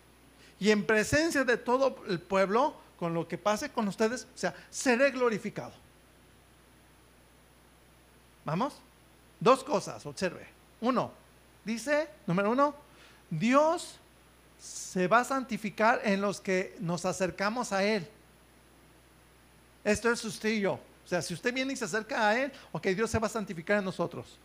[0.60, 4.56] Y en presencia de todo el pueblo, con lo que pase con ustedes, o sea,
[4.72, 5.74] seré glorificado.
[8.44, 8.74] ¿Vamos?
[9.40, 10.48] Dos cosas, observe.
[10.80, 11.21] Uno,
[11.64, 12.76] dice, número uno,
[13.30, 13.98] Dios
[14.60, 18.08] se va a santificar en los que nos acercamos a Él.
[19.84, 20.74] Esto es usted y yo.
[20.74, 23.30] O sea, si usted viene y se acerca a Él, ok, Dios se va a
[23.30, 24.38] santificar en nosotros.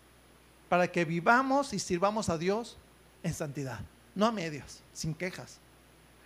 [0.68, 2.76] Para que vivamos y sirvamos a Dios
[3.22, 3.80] en santidad.
[4.14, 5.58] No a medias, sin quejas.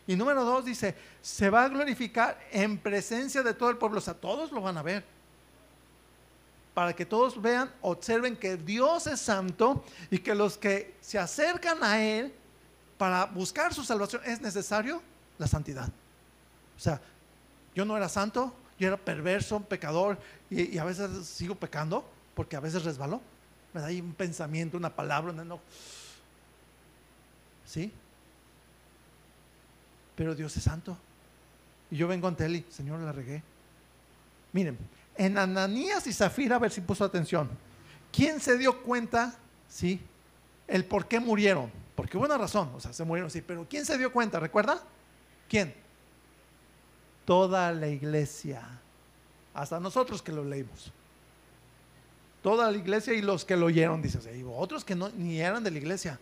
[0.07, 3.99] Y número dos dice, se va a glorificar en presencia de todo el pueblo.
[3.99, 5.05] O sea, todos lo van a ver.
[6.75, 11.83] Para que todos vean, observen que Dios es santo y que los que se acercan
[11.83, 12.33] a Él
[12.97, 15.03] para buscar su salvación es necesario
[15.39, 15.89] la santidad.
[16.77, 17.01] O sea,
[17.75, 20.18] yo no era santo, yo era perverso, pecador
[20.49, 22.05] y, a veces sigo pecando
[22.35, 23.21] porque a veces resbaló.
[23.73, 25.61] Me da ahí un pensamiento, una palabra, no.
[27.66, 27.93] ¿Sí?
[30.16, 30.97] Pero Dios es santo.
[31.91, 33.43] Y yo vengo ante Él y, Señor, la regué.
[34.53, 34.77] Miren,
[35.21, 37.51] en Ananías y Zafira, a ver si puso atención.
[38.11, 39.37] ¿Quién se dio cuenta,
[39.68, 40.01] sí,
[40.66, 41.71] el por qué murieron?
[41.95, 44.41] Porque hubo una razón, o sea, se murieron, sí, pero ¿quién se dio cuenta?
[44.41, 44.83] ¿Recuerda?
[45.47, 45.75] ¿Quién?
[47.27, 48.66] Toda la iglesia.
[49.53, 50.91] Hasta nosotros que lo leímos.
[52.43, 55.62] Toda la iglesia y los que lo oyeron, dice, y otros que no, ni eran
[55.62, 56.18] de la iglesia.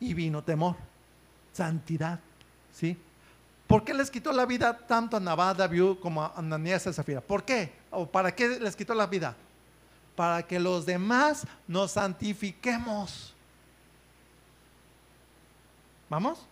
[0.00, 0.74] Y vino temor
[1.52, 2.18] santidad.
[2.72, 2.98] ¿Sí?
[3.66, 7.20] ¿Por qué les quitó la vida tanto a Nabal, Viu como a Ananías y Zafira?
[7.20, 7.72] ¿Por qué?
[7.90, 9.34] ¿O para qué les quitó la vida?
[10.14, 13.34] Para que los demás nos santifiquemos.
[16.08, 16.46] ¿Vamos?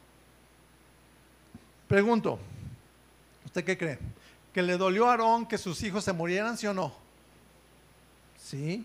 [1.87, 2.39] Pregunto,
[3.45, 3.99] ¿usted qué cree?
[4.53, 6.93] ¿Que le dolió a Aarón que sus hijos se murieran, sí o no?
[8.43, 8.85] Sí.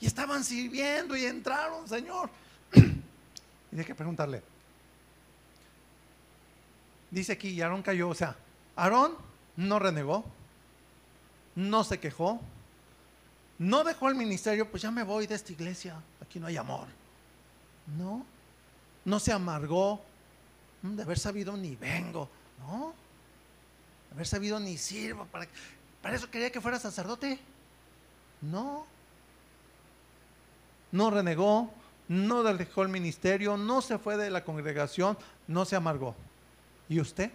[0.00, 2.30] Y estaban sirviendo y entraron, Señor.
[3.72, 4.42] y hay que preguntarle,
[7.16, 8.36] dice aquí, y Aarón cayó, o sea,
[8.76, 9.16] Aarón
[9.56, 10.22] no renegó,
[11.54, 12.40] no se quejó,
[13.58, 16.88] no dejó el ministerio, pues ya me voy de esta iglesia, aquí no hay amor.
[17.96, 18.26] No,
[19.06, 20.02] no se amargó,
[20.82, 22.92] mm, de haber sabido ni vengo, no,
[24.10, 25.48] de haber sabido ni sirvo, para,
[26.02, 27.38] para eso quería que fuera sacerdote.
[28.42, 28.84] No,
[30.92, 31.72] no renegó,
[32.08, 35.16] no dejó el ministerio, no se fue de la congregación,
[35.48, 36.14] no se amargó.
[36.88, 37.30] ¿Y usted?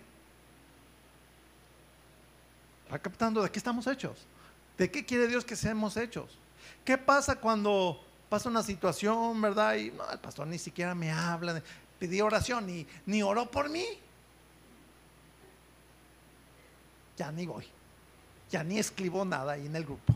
[2.91, 4.25] ¿Va captando de qué estamos hechos?
[4.77, 6.37] ¿De qué quiere Dios que seamos hechos?
[6.83, 9.75] ¿Qué pasa cuando pasa una situación, verdad?
[9.75, 11.61] Y no, el pastor ni siquiera me habla,
[11.99, 13.85] pidió oración, ni, ni oró por mí.
[17.17, 17.67] Ya ni voy,
[18.49, 20.15] ya ni escribo nada ahí en el grupo.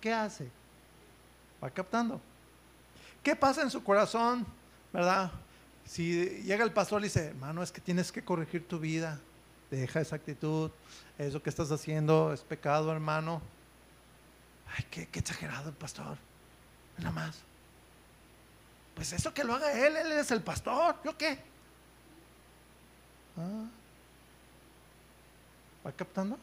[0.00, 0.50] ¿Qué hace?
[1.62, 2.20] Va captando.
[3.22, 4.46] ¿Qué pasa en su corazón,
[4.92, 5.30] verdad?
[5.86, 9.20] Si llega el pastor y dice, hermano, es que tienes que corregir tu vida,
[9.70, 10.70] deja esa actitud,
[11.18, 13.42] eso que estás haciendo es pecado, hermano.
[14.76, 16.16] Ay, qué, exagerado el pastor,
[16.98, 17.36] nada más.
[18.94, 21.38] Pues eso que lo haga él, él es el pastor, ¿yo qué?
[23.36, 23.66] Ah.
[25.86, 26.38] ¿Va captando?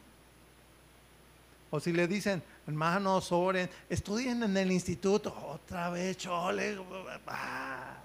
[1.70, 6.78] O si le dicen, hermanos, oren, estudien en el instituto, otra vez, chole.
[7.26, 7.96] Ah.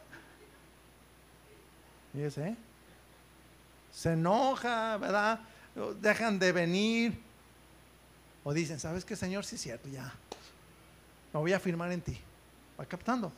[3.94, 5.40] Se enoja, ¿verdad?
[6.02, 7.20] Dejan de venir.
[8.44, 9.46] O dicen, ¿sabes qué, Señor?
[9.46, 10.14] Sí, es cierto, ya.
[11.34, 12.20] Me voy a firmar en ti.
[12.80, 13.32] Va captando.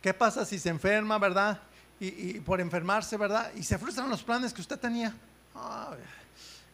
[0.00, 1.60] ¿Qué pasa si se enferma, verdad?
[2.00, 3.50] Y, por enfermarse, ¿verdad?
[3.56, 5.12] Y se frustran los planes que usted tenía.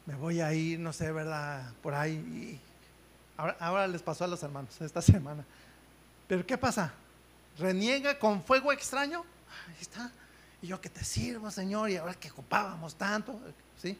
[0.07, 1.72] me voy a ir, no sé, ¿verdad?
[1.82, 2.61] Por ahí.
[3.36, 5.44] ahora, ahora les pasó a los hermanos esta semana.
[6.28, 6.92] Pero ¿qué pasa?
[7.59, 9.24] ¿Reniega con fuego extraño?
[9.66, 10.12] Ahí está
[10.64, 13.38] y yo que te sirvo, Señor, y ahora que ocupábamos tanto,
[13.76, 13.98] ¿sí?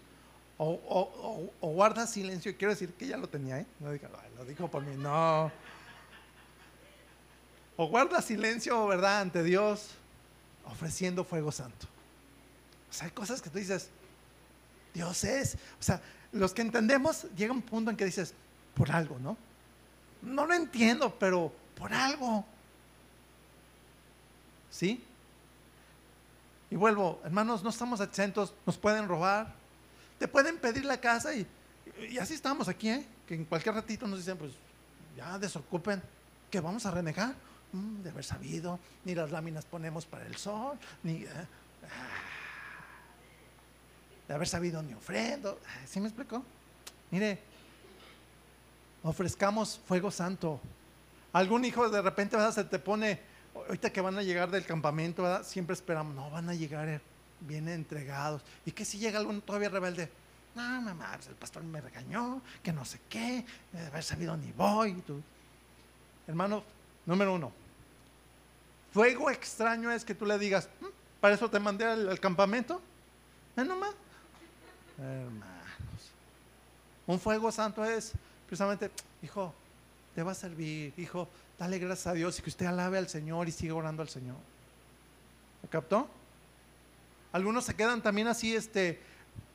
[0.57, 3.67] O, guarda silencio, y quiero decir que ya lo tenía, ¿eh?
[3.81, 5.53] No diga, lo dijo por mí, no.
[7.77, 9.91] O guarda silencio, ¿verdad?, ante Dios,
[10.65, 11.87] ofreciendo fuego santo.
[12.89, 13.91] O sea, hay cosas que tú dices,
[14.95, 15.57] Dios es.
[15.79, 16.01] O sea,
[16.33, 18.33] los que entendemos, llega un punto en que dices,
[18.75, 19.37] por algo, ¿no?
[20.23, 22.43] No lo entiendo, pero por algo.
[24.71, 25.05] ¿Sí?
[26.75, 29.55] Y vuelvo, hermanos, no estamos exentos, nos pueden robar,
[30.19, 31.47] te pueden pedir la casa y,
[32.21, 33.07] así estamos aquí, ¿eh?
[33.29, 34.55] que en cualquier ratito nos dicen, pues
[35.17, 36.03] ya desocupen,
[36.51, 37.33] que vamos a renegar.
[37.71, 41.29] Mm, de haber sabido, ni las láminas ponemos para el sol, ni eh,
[44.27, 45.61] de haber sabido ni ofrendo.
[45.87, 46.43] ¿Sí me explico?
[47.13, 47.39] Mire,
[49.05, 50.61] ofrezcamos fuego santo.
[51.35, 53.21] Algún hijo de repente se te pone
[53.55, 57.01] ahorita que van a llegar del campamento, siempre esperamos, no, van a llegar eh,
[57.41, 58.43] bien entregados.
[58.67, 60.11] ¿Y que si llega alguno todavía rebelde?
[60.55, 65.03] No, mamá, el pastor me regañó, que no sé qué, de haber sabido ni voy.
[66.27, 66.63] hermano,
[67.07, 67.53] número uno.
[68.93, 70.87] Fuego extraño es que tú le digas, "Mm,
[71.21, 72.81] para eso te mandé al, al campamento.
[73.57, 73.95] ¿Eh, nomás?
[74.99, 76.13] Hermanos.
[77.07, 78.13] Un fuego santo es
[78.47, 78.91] precisamente,
[79.23, 79.53] hijo,
[80.15, 81.29] te va a servir, hijo,
[81.65, 84.37] dale gracias a Dios y que usted alabe al Señor y siga orando al Señor.
[85.63, 86.07] ¿Me captó?
[87.33, 89.01] Algunos se quedan también así, este,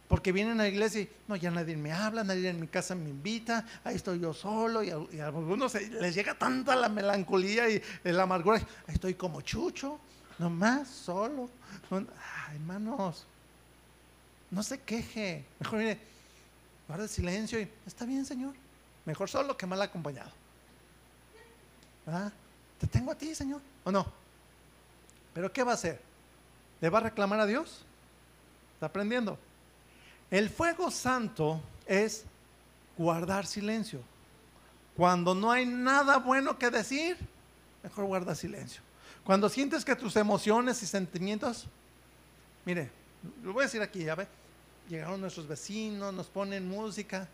[0.07, 2.95] porque vienen a la iglesia y no, ya nadie me habla, nadie en mi casa
[2.95, 7.79] me invita, ahí estoy yo solo y a, algunos les llega tanta la melancolía y
[8.03, 8.57] la amargura,
[8.87, 9.99] ahí estoy como chucho,
[10.39, 11.47] nomás, solo.
[11.91, 12.07] No-
[12.51, 13.27] hermanos,
[14.49, 15.99] no se queje, mejor mire,
[16.87, 18.55] guarde silencio y está bien, Señor,
[19.05, 20.38] mejor solo que mal acompañado.
[22.09, 22.33] ¿Verdad?
[22.79, 24.03] Te tengo a ti, Señor, ¿o no?
[25.31, 26.01] Pero ¿qué va a hacer?
[26.81, 27.85] ¿Le va a reclamar a Dios?
[28.73, 29.37] ¿Está aprendiendo?
[30.31, 32.25] El fuego santo es
[32.97, 34.01] guardar silencio.
[34.97, 37.15] Cuando no hay nada bueno que decir,
[37.83, 38.81] mejor guarda silencio.
[39.23, 41.67] Cuando sientes que tus emociones y sentimientos,
[42.65, 42.89] mire,
[43.43, 44.27] lo voy a decir aquí, ya ve,
[44.89, 47.27] llegaron nuestros vecinos, nos ponen música.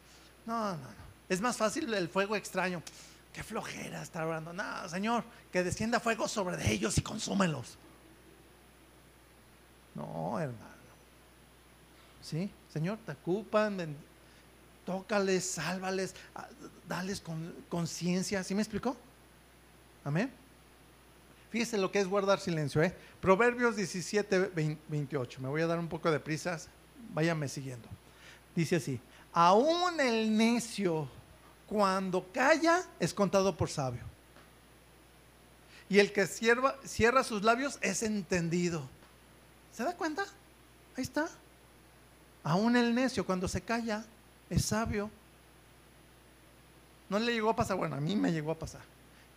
[0.45, 1.05] No, no, no.
[1.29, 2.83] Es más fácil el fuego extraño.
[3.35, 4.53] Qué flojera estar orando.
[4.53, 7.77] No, Señor, que descienda fuego sobre ellos y consúmelos.
[9.93, 10.63] No, hermano.
[12.21, 12.49] ¿Sí?
[12.71, 13.93] Señor, te ocupan,
[14.85, 16.47] tócales, sálvales, ah,
[16.87, 18.41] dales con- conciencia.
[18.45, 18.95] ¿Sí me explicó?
[20.05, 20.31] Amén.
[21.51, 22.95] Fíjese lo que es guardar silencio, ¿eh?
[23.19, 25.41] Proverbios 17, 20, 28.
[25.41, 26.69] Me voy a dar un poco de prisas.
[27.13, 27.87] Váyame siguiendo.
[28.55, 28.99] Dice así:
[29.33, 31.09] Aún el necio,
[31.67, 34.03] cuando calla, es contado por sabio.
[35.89, 38.87] Y el que cierra, cierra sus labios es entendido.
[39.73, 40.23] ¿Se da cuenta?
[40.95, 41.27] Ahí está.
[42.43, 44.05] Aún el necio cuando se calla
[44.49, 45.09] es sabio.
[47.09, 48.81] No le llegó a pasar, bueno, a mí me llegó a pasar.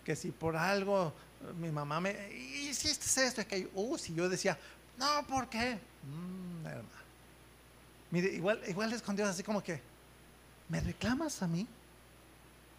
[0.05, 1.12] Que si por algo
[1.43, 3.47] eh, mi mamá me, ¿y si este es esto?
[3.47, 4.59] Que, uh, si yo decía,
[4.97, 5.79] no, ¿por qué?
[6.05, 6.66] Mm.
[8.11, 9.81] Mire, igual, igual es con así como que,
[10.68, 11.66] ¿me reclamas a mí?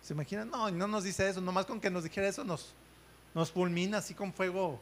[0.01, 0.49] ¿Se imaginan?
[0.49, 2.73] No, no nos dice eso, nomás con que nos dijera eso nos,
[3.33, 4.79] nos fulmina así con fuego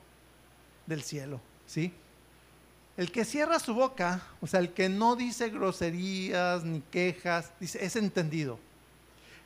[0.85, 1.93] del cielo, ¿sí?
[2.95, 7.83] El que cierra su boca, o sea, el que no dice groserías ni quejas, dice,
[7.85, 8.57] es entendido.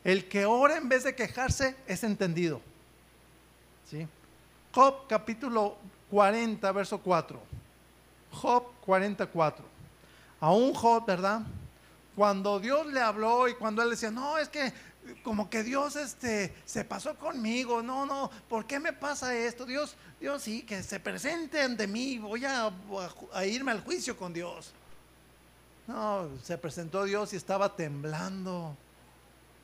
[0.04, 2.62] El que ora en vez de quejarse es entendido.
[3.90, 4.08] ¿Sí?
[4.74, 5.78] Job capítulo
[6.10, 7.40] 40, verso 4.
[8.32, 9.66] Job 44.
[10.40, 11.42] A un Job, ¿verdad?
[12.16, 14.72] Cuando Dios le habló y cuando él decía, no, es que
[15.24, 19.66] como que Dios este, se pasó conmigo, no, no, ¿por qué me pasa esto?
[19.66, 22.72] Dios, Dios sí, que se presente ante mí, voy a,
[23.34, 24.72] a- irme al juicio con Dios.
[25.88, 28.78] No, se presentó Dios y estaba temblando.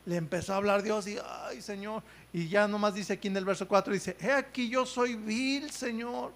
[0.05, 1.17] Le empezó a hablar Dios y,
[1.47, 2.01] ay Señor,
[2.33, 5.69] y ya nomás dice aquí en el verso 4, dice, he aquí yo soy vil,
[5.69, 6.31] Señor.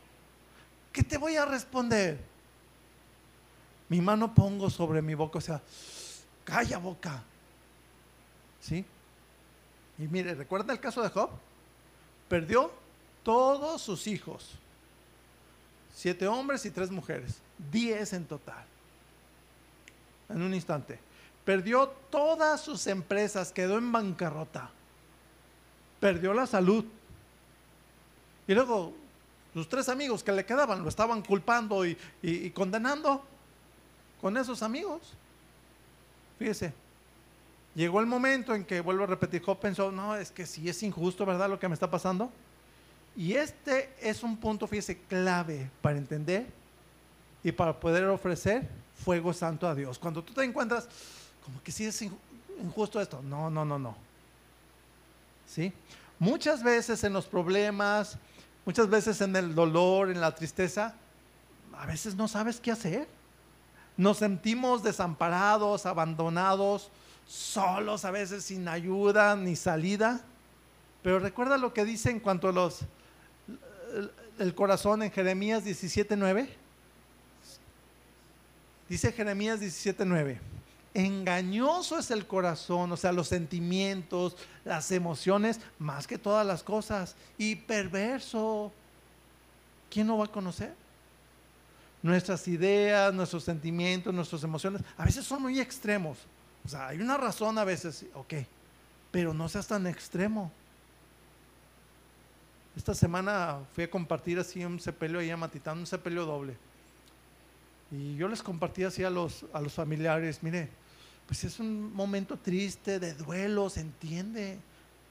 [0.92, 2.20] ¿Qué te voy a responder?
[3.90, 5.62] Mi mano pongo sobre mi boca, o sea,
[6.44, 7.24] calla boca.
[8.62, 8.86] ¿Sí?
[9.98, 11.30] Y mire, ¿recuerda el caso de Job?
[12.30, 12.72] Perdió
[13.24, 14.52] todos sus hijos.
[15.94, 17.40] Siete hombres y tres mujeres.
[17.72, 18.64] Diez en total.
[20.30, 21.00] En un instante.
[21.44, 24.70] Perdió todas sus empresas, quedó en bancarrota.
[26.00, 26.86] Perdió la salud.
[28.48, 28.94] Y luego
[29.54, 33.24] sus tres amigos que le quedaban lo estaban culpando y, y- y condenando
[34.22, 35.02] con esos amigos.
[36.40, 36.74] Fíjese,
[37.76, 40.82] llegó el momento en que, vuelvo a repetir, Job pensó, no, es que sí es
[40.84, 41.50] injusto, ¿verdad?
[41.50, 42.32] Lo que me está pasando.
[43.16, 46.48] Y este es un punto, fíjese, clave para entender
[47.44, 48.68] y para poder ofrecer
[49.04, 50.00] fuego santo a Dios.
[50.00, 50.88] Cuando tú te encuentras,
[51.44, 52.18] como que sí es inju-
[52.62, 53.22] injusto esto.
[53.24, 53.96] No, no, no, no.
[55.48, 55.74] ¿Sí?
[56.20, 58.18] Muchas veces en los problemas,
[58.66, 60.94] muchas veces en el dolor, en la tristeza,
[61.78, 63.08] a veces no sabes qué hacer.
[63.98, 66.90] Nos sentimos desamparados, abandonados,
[67.32, 70.22] solos, a veces sin ayuda ni salida.
[71.02, 72.82] Pero recuerda lo que dice en cuanto a los
[74.38, 76.50] el, corazón en Jeremías 17:9.
[78.90, 80.40] Dice Jeremías 17:9.
[80.94, 87.16] Engañoso es el corazón, o sea, los sentimientos, las emociones, más que todas las cosas,
[87.38, 88.74] y perverso.
[89.90, 90.74] ¿Quién lo va a conocer?
[92.04, 96.18] Nuestras ideas, nuestros sentimientos, nuestras emociones, a veces son muy extremos.
[96.66, 98.34] O sea, hay una razón a veces, ok,
[99.12, 100.52] pero no seas tan extremo.
[102.76, 106.56] Esta semana fui a compartir así un sepelio ahí a Matitán, un sepelio doble.
[107.92, 110.70] Y yo les compartí así a los, a los familiares, mire,
[111.28, 114.58] pues es un momento triste, de duelo, se entiende.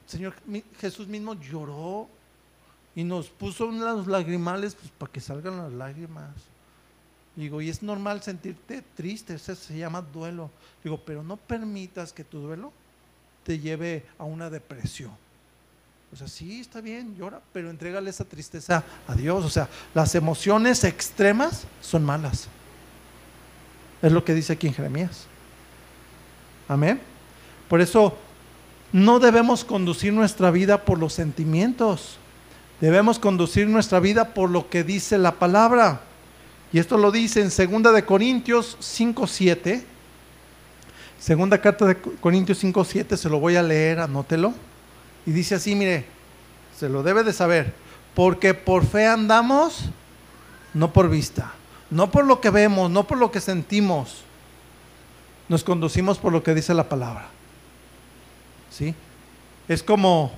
[0.07, 0.35] Señor
[0.79, 2.09] Jesús mismo lloró
[2.95, 6.31] y nos puso unos lagrimales pues, para que salgan las lágrimas.
[7.41, 10.51] Digo, y es normal sentirte triste, eso se llama duelo.
[10.85, 12.71] Digo, pero no permitas que tu duelo
[13.45, 15.11] te lleve a una depresión.
[16.13, 19.43] O sea, sí, está bien, llora, pero entrégale esa tristeza a Dios.
[19.43, 22.47] O sea, las emociones extremas son malas.
[24.03, 25.25] Es lo que dice aquí en Jeremías.
[26.69, 27.01] Amén.
[27.71, 28.19] Por eso
[28.93, 32.19] no debemos conducir nuestra vida por los sentimientos.
[32.83, 36.03] Debemos conducir nuestra vida por lo que dice la palabra.
[36.73, 37.51] Y esto lo dice en
[37.83, 39.85] 2 de Corintios 5:7.
[41.19, 44.55] Segunda carta de Corintios 5:7, se lo voy a leer, anótelo.
[45.27, 46.07] Y dice así, mire,
[46.79, 47.75] se lo debe de saber,
[48.15, 49.91] porque por fe andamos,
[50.73, 51.53] no por vista,
[51.91, 54.23] no por lo que vemos, no por lo que sentimos.
[55.49, 57.29] Nos conducimos por lo que dice la palabra.
[58.71, 58.95] ¿Sí?
[59.69, 60.33] Es como,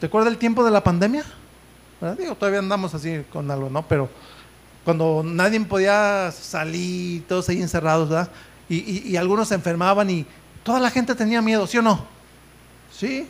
[0.00, 1.24] ¿te acuerdas del tiempo de la pandemia?
[2.18, 3.86] Digo, todavía andamos así con algo, ¿no?
[3.86, 4.08] Pero
[4.88, 8.30] cuando nadie podía salir, todos ahí encerrados, ¿verdad?
[8.70, 10.24] Y, y, algunos se enfermaban y
[10.62, 12.06] toda la gente tenía miedo, ¿sí o no?
[12.90, 13.28] Sí.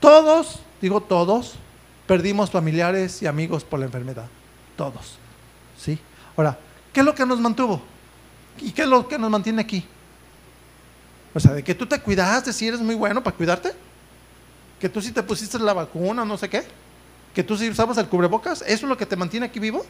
[0.00, 1.54] Todos, digo todos,
[2.06, 4.26] perdimos familiares y amigos por la enfermedad.
[4.76, 5.16] Todos.
[5.78, 5.98] ¿Sí?
[6.36, 6.58] Ahora,
[6.92, 7.80] ¿qué es lo que nos mantuvo?
[8.60, 9.86] ¿Y qué es lo que nos mantiene aquí?
[11.32, 13.72] O sea, de que tú te cuidaste, si eres muy bueno para cuidarte.
[14.78, 16.66] Que tú sí te pusiste la vacuna, no sé qué.
[17.32, 18.60] Que tú sí usabas el cubrebocas.
[18.60, 19.86] ¿Eso es lo que te mantiene aquí vivo?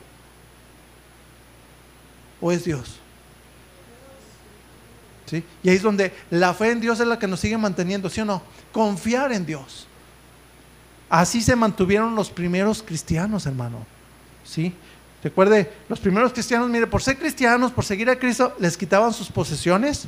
[2.41, 2.99] ¿O es Dios?
[5.27, 5.45] ¿Sí?
[5.63, 8.21] Y ahí es donde la fe en Dios es la que nos sigue manteniendo, ¿sí
[8.21, 8.43] o no?
[8.73, 9.87] Confiar en Dios.
[11.11, 13.87] Así se mantuvieron los primeros cristianos, hermano.
[14.45, 14.75] ¿Sí?
[15.23, 19.29] Recuerde, los primeros cristianos, mire, por ser cristianos, por seguir a Cristo, les quitaban sus
[19.31, 20.07] posesiones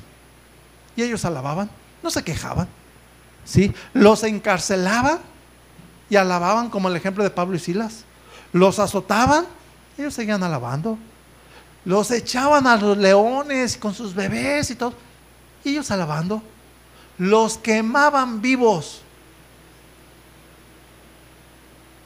[0.95, 1.71] y ellos alababan,
[2.03, 2.69] no se quejaban.
[3.45, 3.73] ¿Sí?
[3.93, 5.19] Los encarcelaban
[6.09, 8.05] y alababan como el ejemplo de Pablo y Silas.
[8.53, 9.47] Los azotaban,
[9.99, 10.99] ellos seguían alabando.
[11.85, 14.95] Los echaban a los leones con sus bebés y todo,
[15.65, 16.43] y ellos alabando.
[17.19, 19.03] Los quemaban vivos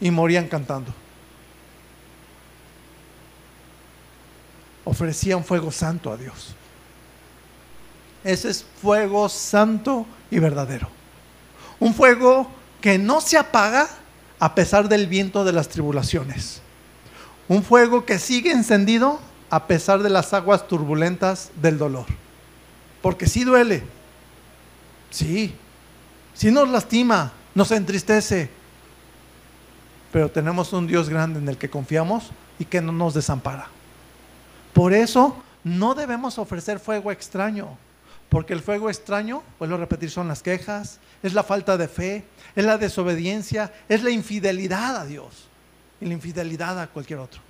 [0.00, 0.92] y morían cantando.
[4.84, 6.54] Ofrecían fuego santo a Dios.
[8.22, 10.88] Ese es fuego santo y verdadero.
[11.80, 12.48] Un fuego
[12.80, 13.88] que no se apaga
[14.38, 16.60] a pesar del viento de las tribulaciones.
[17.48, 19.20] Un fuego que sigue encendido
[19.50, 22.06] a pesar de las aguas turbulentas del dolor.
[23.02, 23.82] Porque sí duele.
[25.10, 25.54] Sí.
[26.34, 28.50] Sí nos lastima, nos entristece,
[30.12, 33.68] pero tenemos un Dios grande en el que confiamos y que no nos desampara.
[34.72, 37.78] Por eso no debemos ofrecer fuego extraño,
[38.28, 42.24] porque el fuego extraño, vuelvo a repetir, son las quejas, es la falta de fe,
[42.56, 45.48] es la desobediencia, es la infidelidad a Dios
[46.00, 47.40] y la infidelidad a cualquier otro.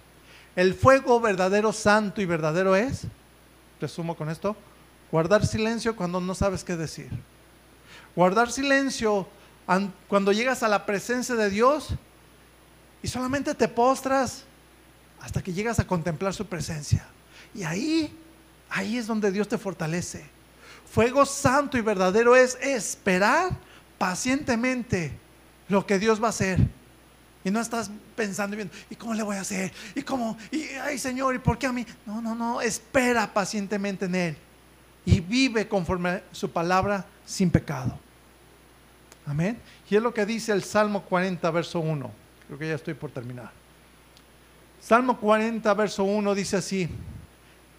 [0.57, 3.03] El fuego verdadero, santo y verdadero es,
[3.81, 4.57] resumo con esto,
[5.11, 7.11] guardar silencio cuando no sabes qué decir.
[8.15, 9.27] Guardar silencio
[10.09, 11.89] cuando llegas a la presencia de Dios
[13.03, 14.45] y solamente te postras
[15.21, 17.05] hasta que llegas a contemplar su presencia.
[17.55, 18.17] Y ahí,
[18.69, 20.25] ahí es donde Dios te fortalece.
[20.87, 23.51] Fuego santo y verdadero es esperar
[23.99, 25.19] pacientemente
[25.69, 26.61] lo que Dios va a hacer.
[27.45, 29.70] Y no estás pensando y viendo, ¿y cómo le voy a hacer?
[29.95, 30.36] ¿Y cómo?
[30.51, 31.86] Y, ay Señor, ¿y por qué a mí?
[32.07, 34.36] No, no, no, espera pacientemente en Él.
[35.05, 37.99] Y vive conforme a su palabra sin pecado.
[39.26, 39.59] Amén.
[39.90, 42.11] Y es lo que dice el Salmo 40, verso 1.
[42.47, 43.53] Creo que ya estoy por terminar.
[44.80, 46.88] Salmo 40, verso 1 dice así,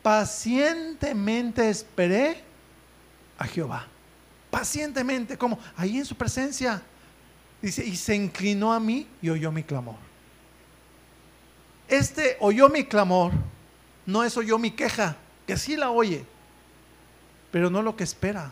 [0.01, 2.43] pacientemente esperé
[3.37, 3.87] a Jehová.
[4.49, 6.81] Pacientemente, como ahí en su presencia.
[7.61, 9.95] Dice, y se inclinó a mí y oyó mi clamor.
[11.87, 13.31] Este oyó mi clamor,
[14.05, 16.25] no es oyó mi queja, que sí la oye,
[17.51, 18.51] pero no lo que espera.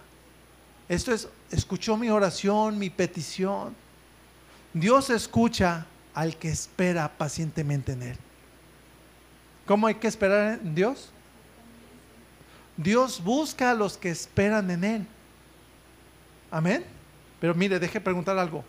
[0.88, 3.76] Esto es, escuchó mi oración, mi petición.
[4.74, 8.18] Dios escucha al que espera pacientemente en Él.
[9.66, 11.10] ¿Cómo hay que esperar en Dios?
[12.76, 15.08] Dios busca a los que esperan en Él.
[16.52, 16.84] Amén.
[17.40, 18.64] Pero mire, deje preguntar algo.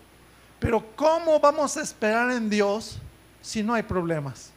[0.59, 2.99] Pero ¿cómo vamos a esperar en Dios
[3.43, 4.51] si no hay problemas?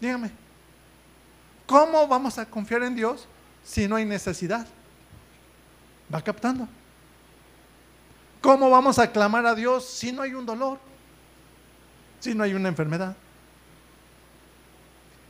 [0.00, 0.30] Dígame.
[1.66, 3.26] ¿Cómo vamos a confiar en Dios
[3.64, 4.66] si no hay necesidad?
[6.12, 6.68] ¿Va captando?
[8.40, 10.78] ¿Cómo vamos a clamar a Dios si no hay un dolor?
[12.20, 13.16] Si no hay una enfermedad.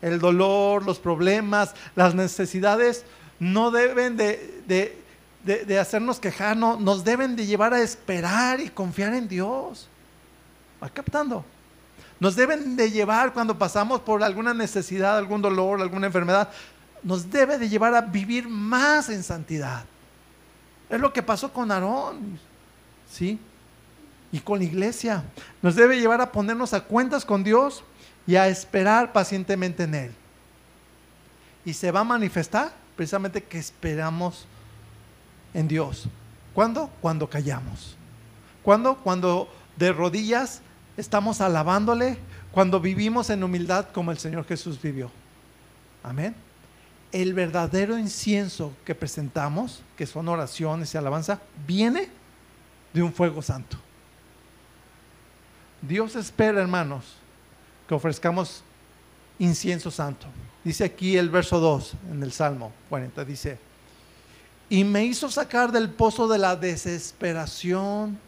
[0.01, 3.05] El dolor, los problemas, las necesidades
[3.39, 5.02] no deben de, de,
[5.45, 9.89] de hacernos quejar, no, nos deben de llevar a esperar y confiar en Dios.
[10.83, 11.45] ¿Va captando?
[12.23, 16.49] Nos deben de llevar cuando pasamos por alguna necesidad, algún dolor, alguna enfermedad,
[17.03, 19.85] nos debe de llevar a vivir más en santidad.
[20.89, 22.39] Es lo que pasó con Aarón,
[23.11, 23.41] ¿sí?
[24.31, 25.25] Y con la iglesia.
[25.63, 27.83] Nos debe llevar a ponernos a cuentas con Dios
[28.27, 30.13] y a esperar pacientemente en Él.
[31.65, 34.47] Y se va a manifestar precisamente que esperamos
[35.55, 36.09] en Dios.
[36.55, 36.91] ¿Cuándo?
[37.01, 37.97] Cuando callamos.
[38.63, 38.97] ¿Cuándo?
[38.97, 40.63] Cuando de rodillas
[40.97, 42.19] estamos alabándole,
[42.53, 45.11] cuando vivimos en humildad como el Señor Jesús vivió.
[46.03, 46.35] Amén.
[47.11, 52.09] El verdadero incienso que presentamos, que son oraciones y alabanza, viene
[52.93, 53.77] de un fuego santo.
[55.81, 57.17] Dios espera, hermanos,
[57.89, 58.63] que ofrezcamos
[59.39, 60.27] incienso santo.
[60.63, 63.59] Dice aquí el verso 2 en el Salmo 40, dice,
[64.73, 68.19] y me hizo sacar del pozo de la desesperación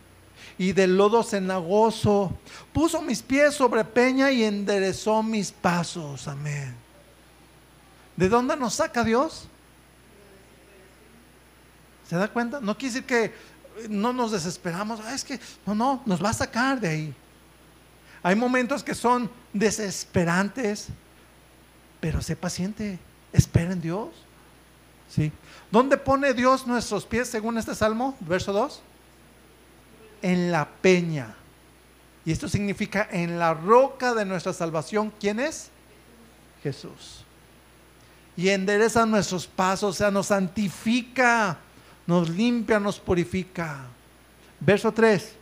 [0.58, 2.36] y del lodo cenagoso.
[2.70, 6.28] Puso mis pies sobre peña y enderezó mis pasos.
[6.28, 6.74] Amén.
[8.14, 9.48] ¿De dónde nos saca Dios?
[12.06, 12.60] ¿Se da cuenta?
[12.60, 13.32] No quiere decir que
[13.88, 15.00] no nos desesperamos.
[15.02, 17.14] Ah, es que no, no, nos va a sacar de ahí.
[18.22, 20.88] Hay momentos que son desesperantes,
[22.00, 22.98] pero sé paciente,
[23.32, 24.10] espera en Dios.
[25.14, 25.30] ¿Sí?
[25.70, 28.82] ¿Dónde pone Dios nuestros pies según este salmo, verso 2?
[30.24, 31.34] en la peña.
[32.24, 35.12] Y esto significa en la roca de nuestra salvación.
[35.20, 35.68] ¿Quién es?
[36.62, 37.22] Jesús.
[38.34, 41.58] Y endereza nuestros pasos, o sea, nos santifica,
[42.06, 43.82] nos limpia, nos purifica.
[44.58, 45.34] Verso 3.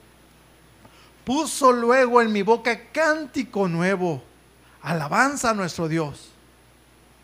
[1.24, 4.20] Puso luego en mi boca cántico nuevo,
[4.82, 6.30] alabanza a nuestro Dios.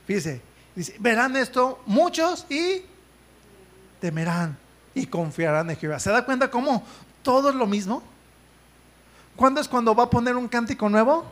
[0.06, 0.40] Fíjese,
[0.78, 2.82] dice, verán esto muchos y
[4.00, 4.56] temerán
[4.94, 5.98] y confiarán en Jehová.
[5.98, 6.84] ¿Se da cuenta cómo
[7.22, 8.00] todo es lo mismo?
[9.34, 11.24] ¿Cuándo es cuando va a poner un cántico nuevo?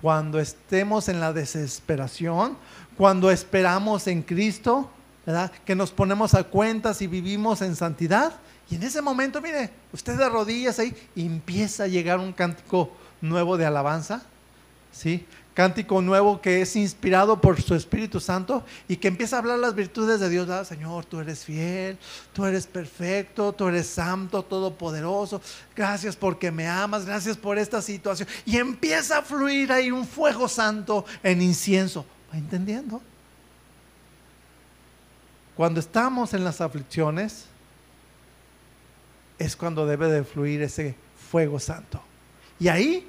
[0.00, 2.56] Cuando estemos en la desesperación,
[2.96, 4.90] cuando esperamos en Cristo,
[5.26, 5.52] ¿verdad?
[5.66, 8.32] Que nos ponemos a cuentas y vivimos en santidad.
[8.70, 12.90] Y en ese momento, mire, usted de rodillas ahí empieza a llegar un cántico
[13.20, 14.22] nuevo de alabanza,
[14.90, 15.26] ¿sí?
[15.54, 19.74] Cántico nuevo que es inspirado por su Espíritu Santo y que empieza a hablar las
[19.74, 20.66] virtudes de Dios.
[20.66, 21.96] Señor, tú eres fiel,
[22.32, 25.40] tú eres perfecto, tú eres santo, todopoderoso.
[25.74, 28.28] Gracias porque me amas, gracias por esta situación.
[28.44, 32.04] Y empieza a fluir ahí un fuego santo en incienso.
[32.32, 33.00] ¿Va entendiendo?
[35.56, 37.44] Cuando estamos en las aflicciones,
[39.38, 40.96] es cuando debe de fluir ese
[41.30, 42.02] fuego santo.
[42.58, 43.08] Y ahí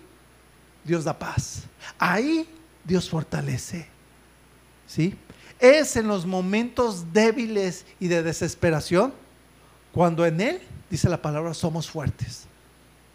[0.86, 1.64] Dios da paz.
[2.00, 2.48] Ahí
[2.84, 3.88] Dios fortalece.
[4.88, 5.18] ¿Sí?
[5.60, 9.14] Es en los momentos débiles y de desesperación
[9.96, 10.60] cuando en Él,
[10.90, 12.48] dice la palabra, somos fuertes.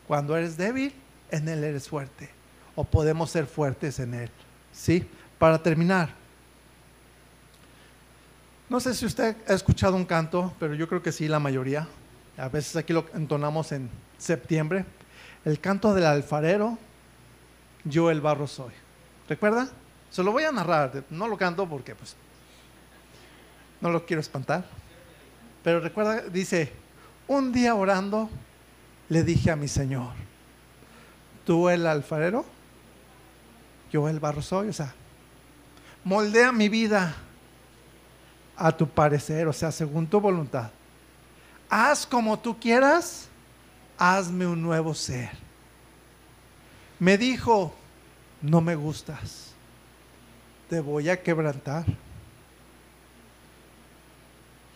[0.08, 0.94] Cuando eres débil,
[1.30, 2.30] en Él eres fuerte.
[2.74, 4.30] O podemos ser fuertes en Él.
[4.72, 5.06] ¿Sí?
[5.38, 6.08] Para terminar.
[8.70, 11.86] No sé si usted ha escuchado un canto, pero yo creo que sí, la mayoría.
[12.38, 14.86] A veces aquí lo entonamos en septiembre.
[15.44, 16.78] El canto del alfarero
[17.84, 18.72] yo el barro soy.
[19.28, 19.68] ¿Recuerda?
[20.10, 22.16] Se lo voy a narrar, no lo canto porque pues
[23.80, 24.64] no lo quiero espantar.
[25.62, 26.72] Pero recuerda, dice,
[27.28, 28.28] un día orando
[29.08, 30.12] le dije a mi Señor,
[31.44, 32.44] tú el alfarero,
[33.92, 34.94] yo el barro soy, o sea,
[36.04, 37.14] moldea mi vida
[38.56, 40.70] a tu parecer, o sea, según tu voluntad.
[41.68, 43.28] Haz como tú quieras,
[43.96, 45.49] hazme un nuevo ser
[47.00, 47.74] me dijo,
[48.42, 49.52] no me gustas,
[50.68, 51.84] te voy a quebrantar.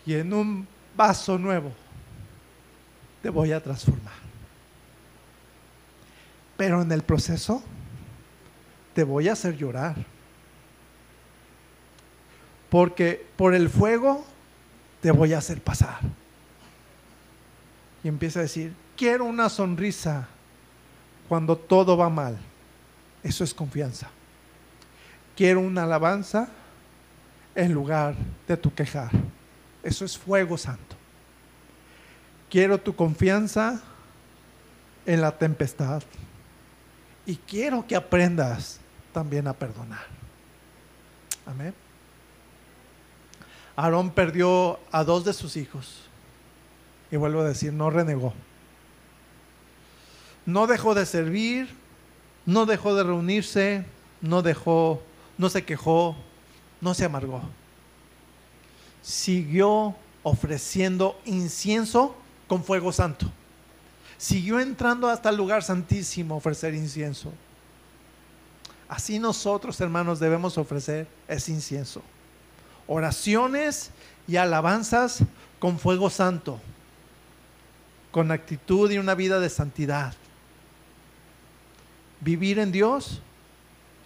[0.05, 1.71] Y en un vaso nuevo
[3.21, 4.13] te voy a transformar.
[6.57, 7.63] Pero en el proceso
[8.93, 9.95] te voy a hacer llorar.
[12.69, 14.25] Porque por el fuego
[15.01, 15.99] te voy a hacer pasar.
[18.03, 20.27] Y empieza a decir, quiero una sonrisa
[21.27, 22.37] cuando todo va mal.
[23.23, 24.09] Eso es confianza.
[25.35, 26.47] Quiero una alabanza
[27.55, 28.15] en lugar
[28.47, 29.11] de tu quejar.
[29.83, 30.95] Eso es fuego santo.
[32.49, 33.81] Quiero tu confianza
[35.05, 36.03] en la tempestad.
[37.25, 38.79] Y quiero que aprendas
[39.11, 40.05] también a perdonar.
[41.45, 41.73] Amén.
[43.75, 46.03] Aarón perdió a dos de sus hijos.
[47.11, 48.33] Y vuelvo a decir, no renegó
[50.45, 51.69] no dejó de servir,
[52.45, 53.85] no dejó de reunirse,
[54.21, 55.01] no dejó,
[55.37, 56.15] no se quejó,
[56.81, 57.41] no se amargó.
[59.01, 62.15] Siguió ofreciendo incienso
[62.47, 63.31] con fuego santo.
[64.17, 67.31] Siguió entrando hasta el lugar santísimo a ofrecer incienso.
[68.87, 72.01] Así nosotros, hermanos, debemos ofrecer ese incienso.
[72.87, 73.91] Oraciones
[74.27, 75.19] y alabanzas
[75.59, 76.59] con fuego santo,
[78.11, 80.13] con actitud y una vida de santidad.
[82.25, 83.21] Vivir en Dios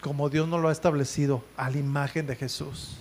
[0.02, 2.98] como Dios nos lo ha establecido, a la imagen de Jesús.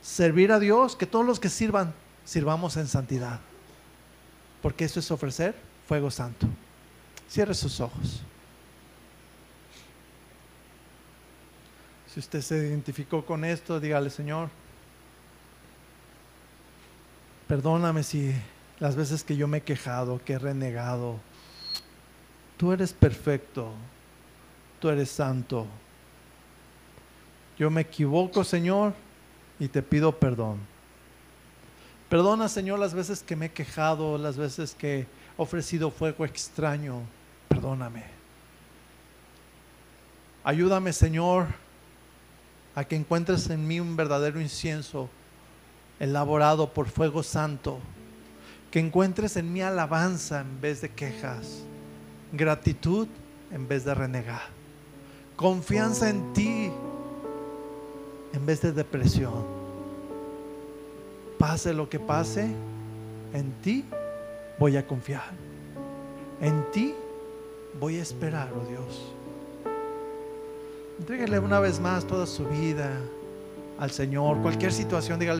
[0.00, 3.40] Servir a Dios, que todos los que sirvan, sirvamos en santidad.
[4.60, 5.54] Porque eso es ofrecer
[5.86, 6.46] fuego santo.
[7.28, 8.22] Cierre sus ojos.
[12.12, 14.50] Si usted se identificó con esto, dígale, Señor,
[17.48, 18.34] perdóname si
[18.78, 21.18] las veces que yo me he quejado, que he renegado,
[22.58, 23.72] tú eres perfecto,
[24.82, 25.64] tú eres santo.
[27.56, 28.94] Yo me equivoco, Señor,
[29.60, 30.58] y te pido perdón.
[32.08, 35.06] Perdona, Señor, las veces que me he quejado, las veces que he
[35.36, 37.02] ofrecido fuego extraño.
[37.46, 38.02] Perdóname.
[40.42, 41.46] Ayúdame, Señor,
[42.74, 45.08] a que encuentres en mí un verdadero incienso
[46.00, 47.78] elaborado por fuego santo.
[48.72, 51.62] Que encuentres en mí alabanza en vez de quejas,
[52.32, 53.06] gratitud
[53.52, 54.61] en vez de renegar,
[55.36, 56.70] confianza en ti
[58.32, 59.44] en vez de depresión.
[61.38, 62.48] Pase lo que pase,
[63.32, 63.84] en ti
[64.58, 65.30] voy a confiar.
[66.40, 66.94] En ti
[67.78, 69.12] voy a esperar, oh Dios.
[70.98, 72.90] Entréguele una vez más toda su vida
[73.78, 74.40] al Señor.
[74.42, 75.30] Cualquier situación, dígale.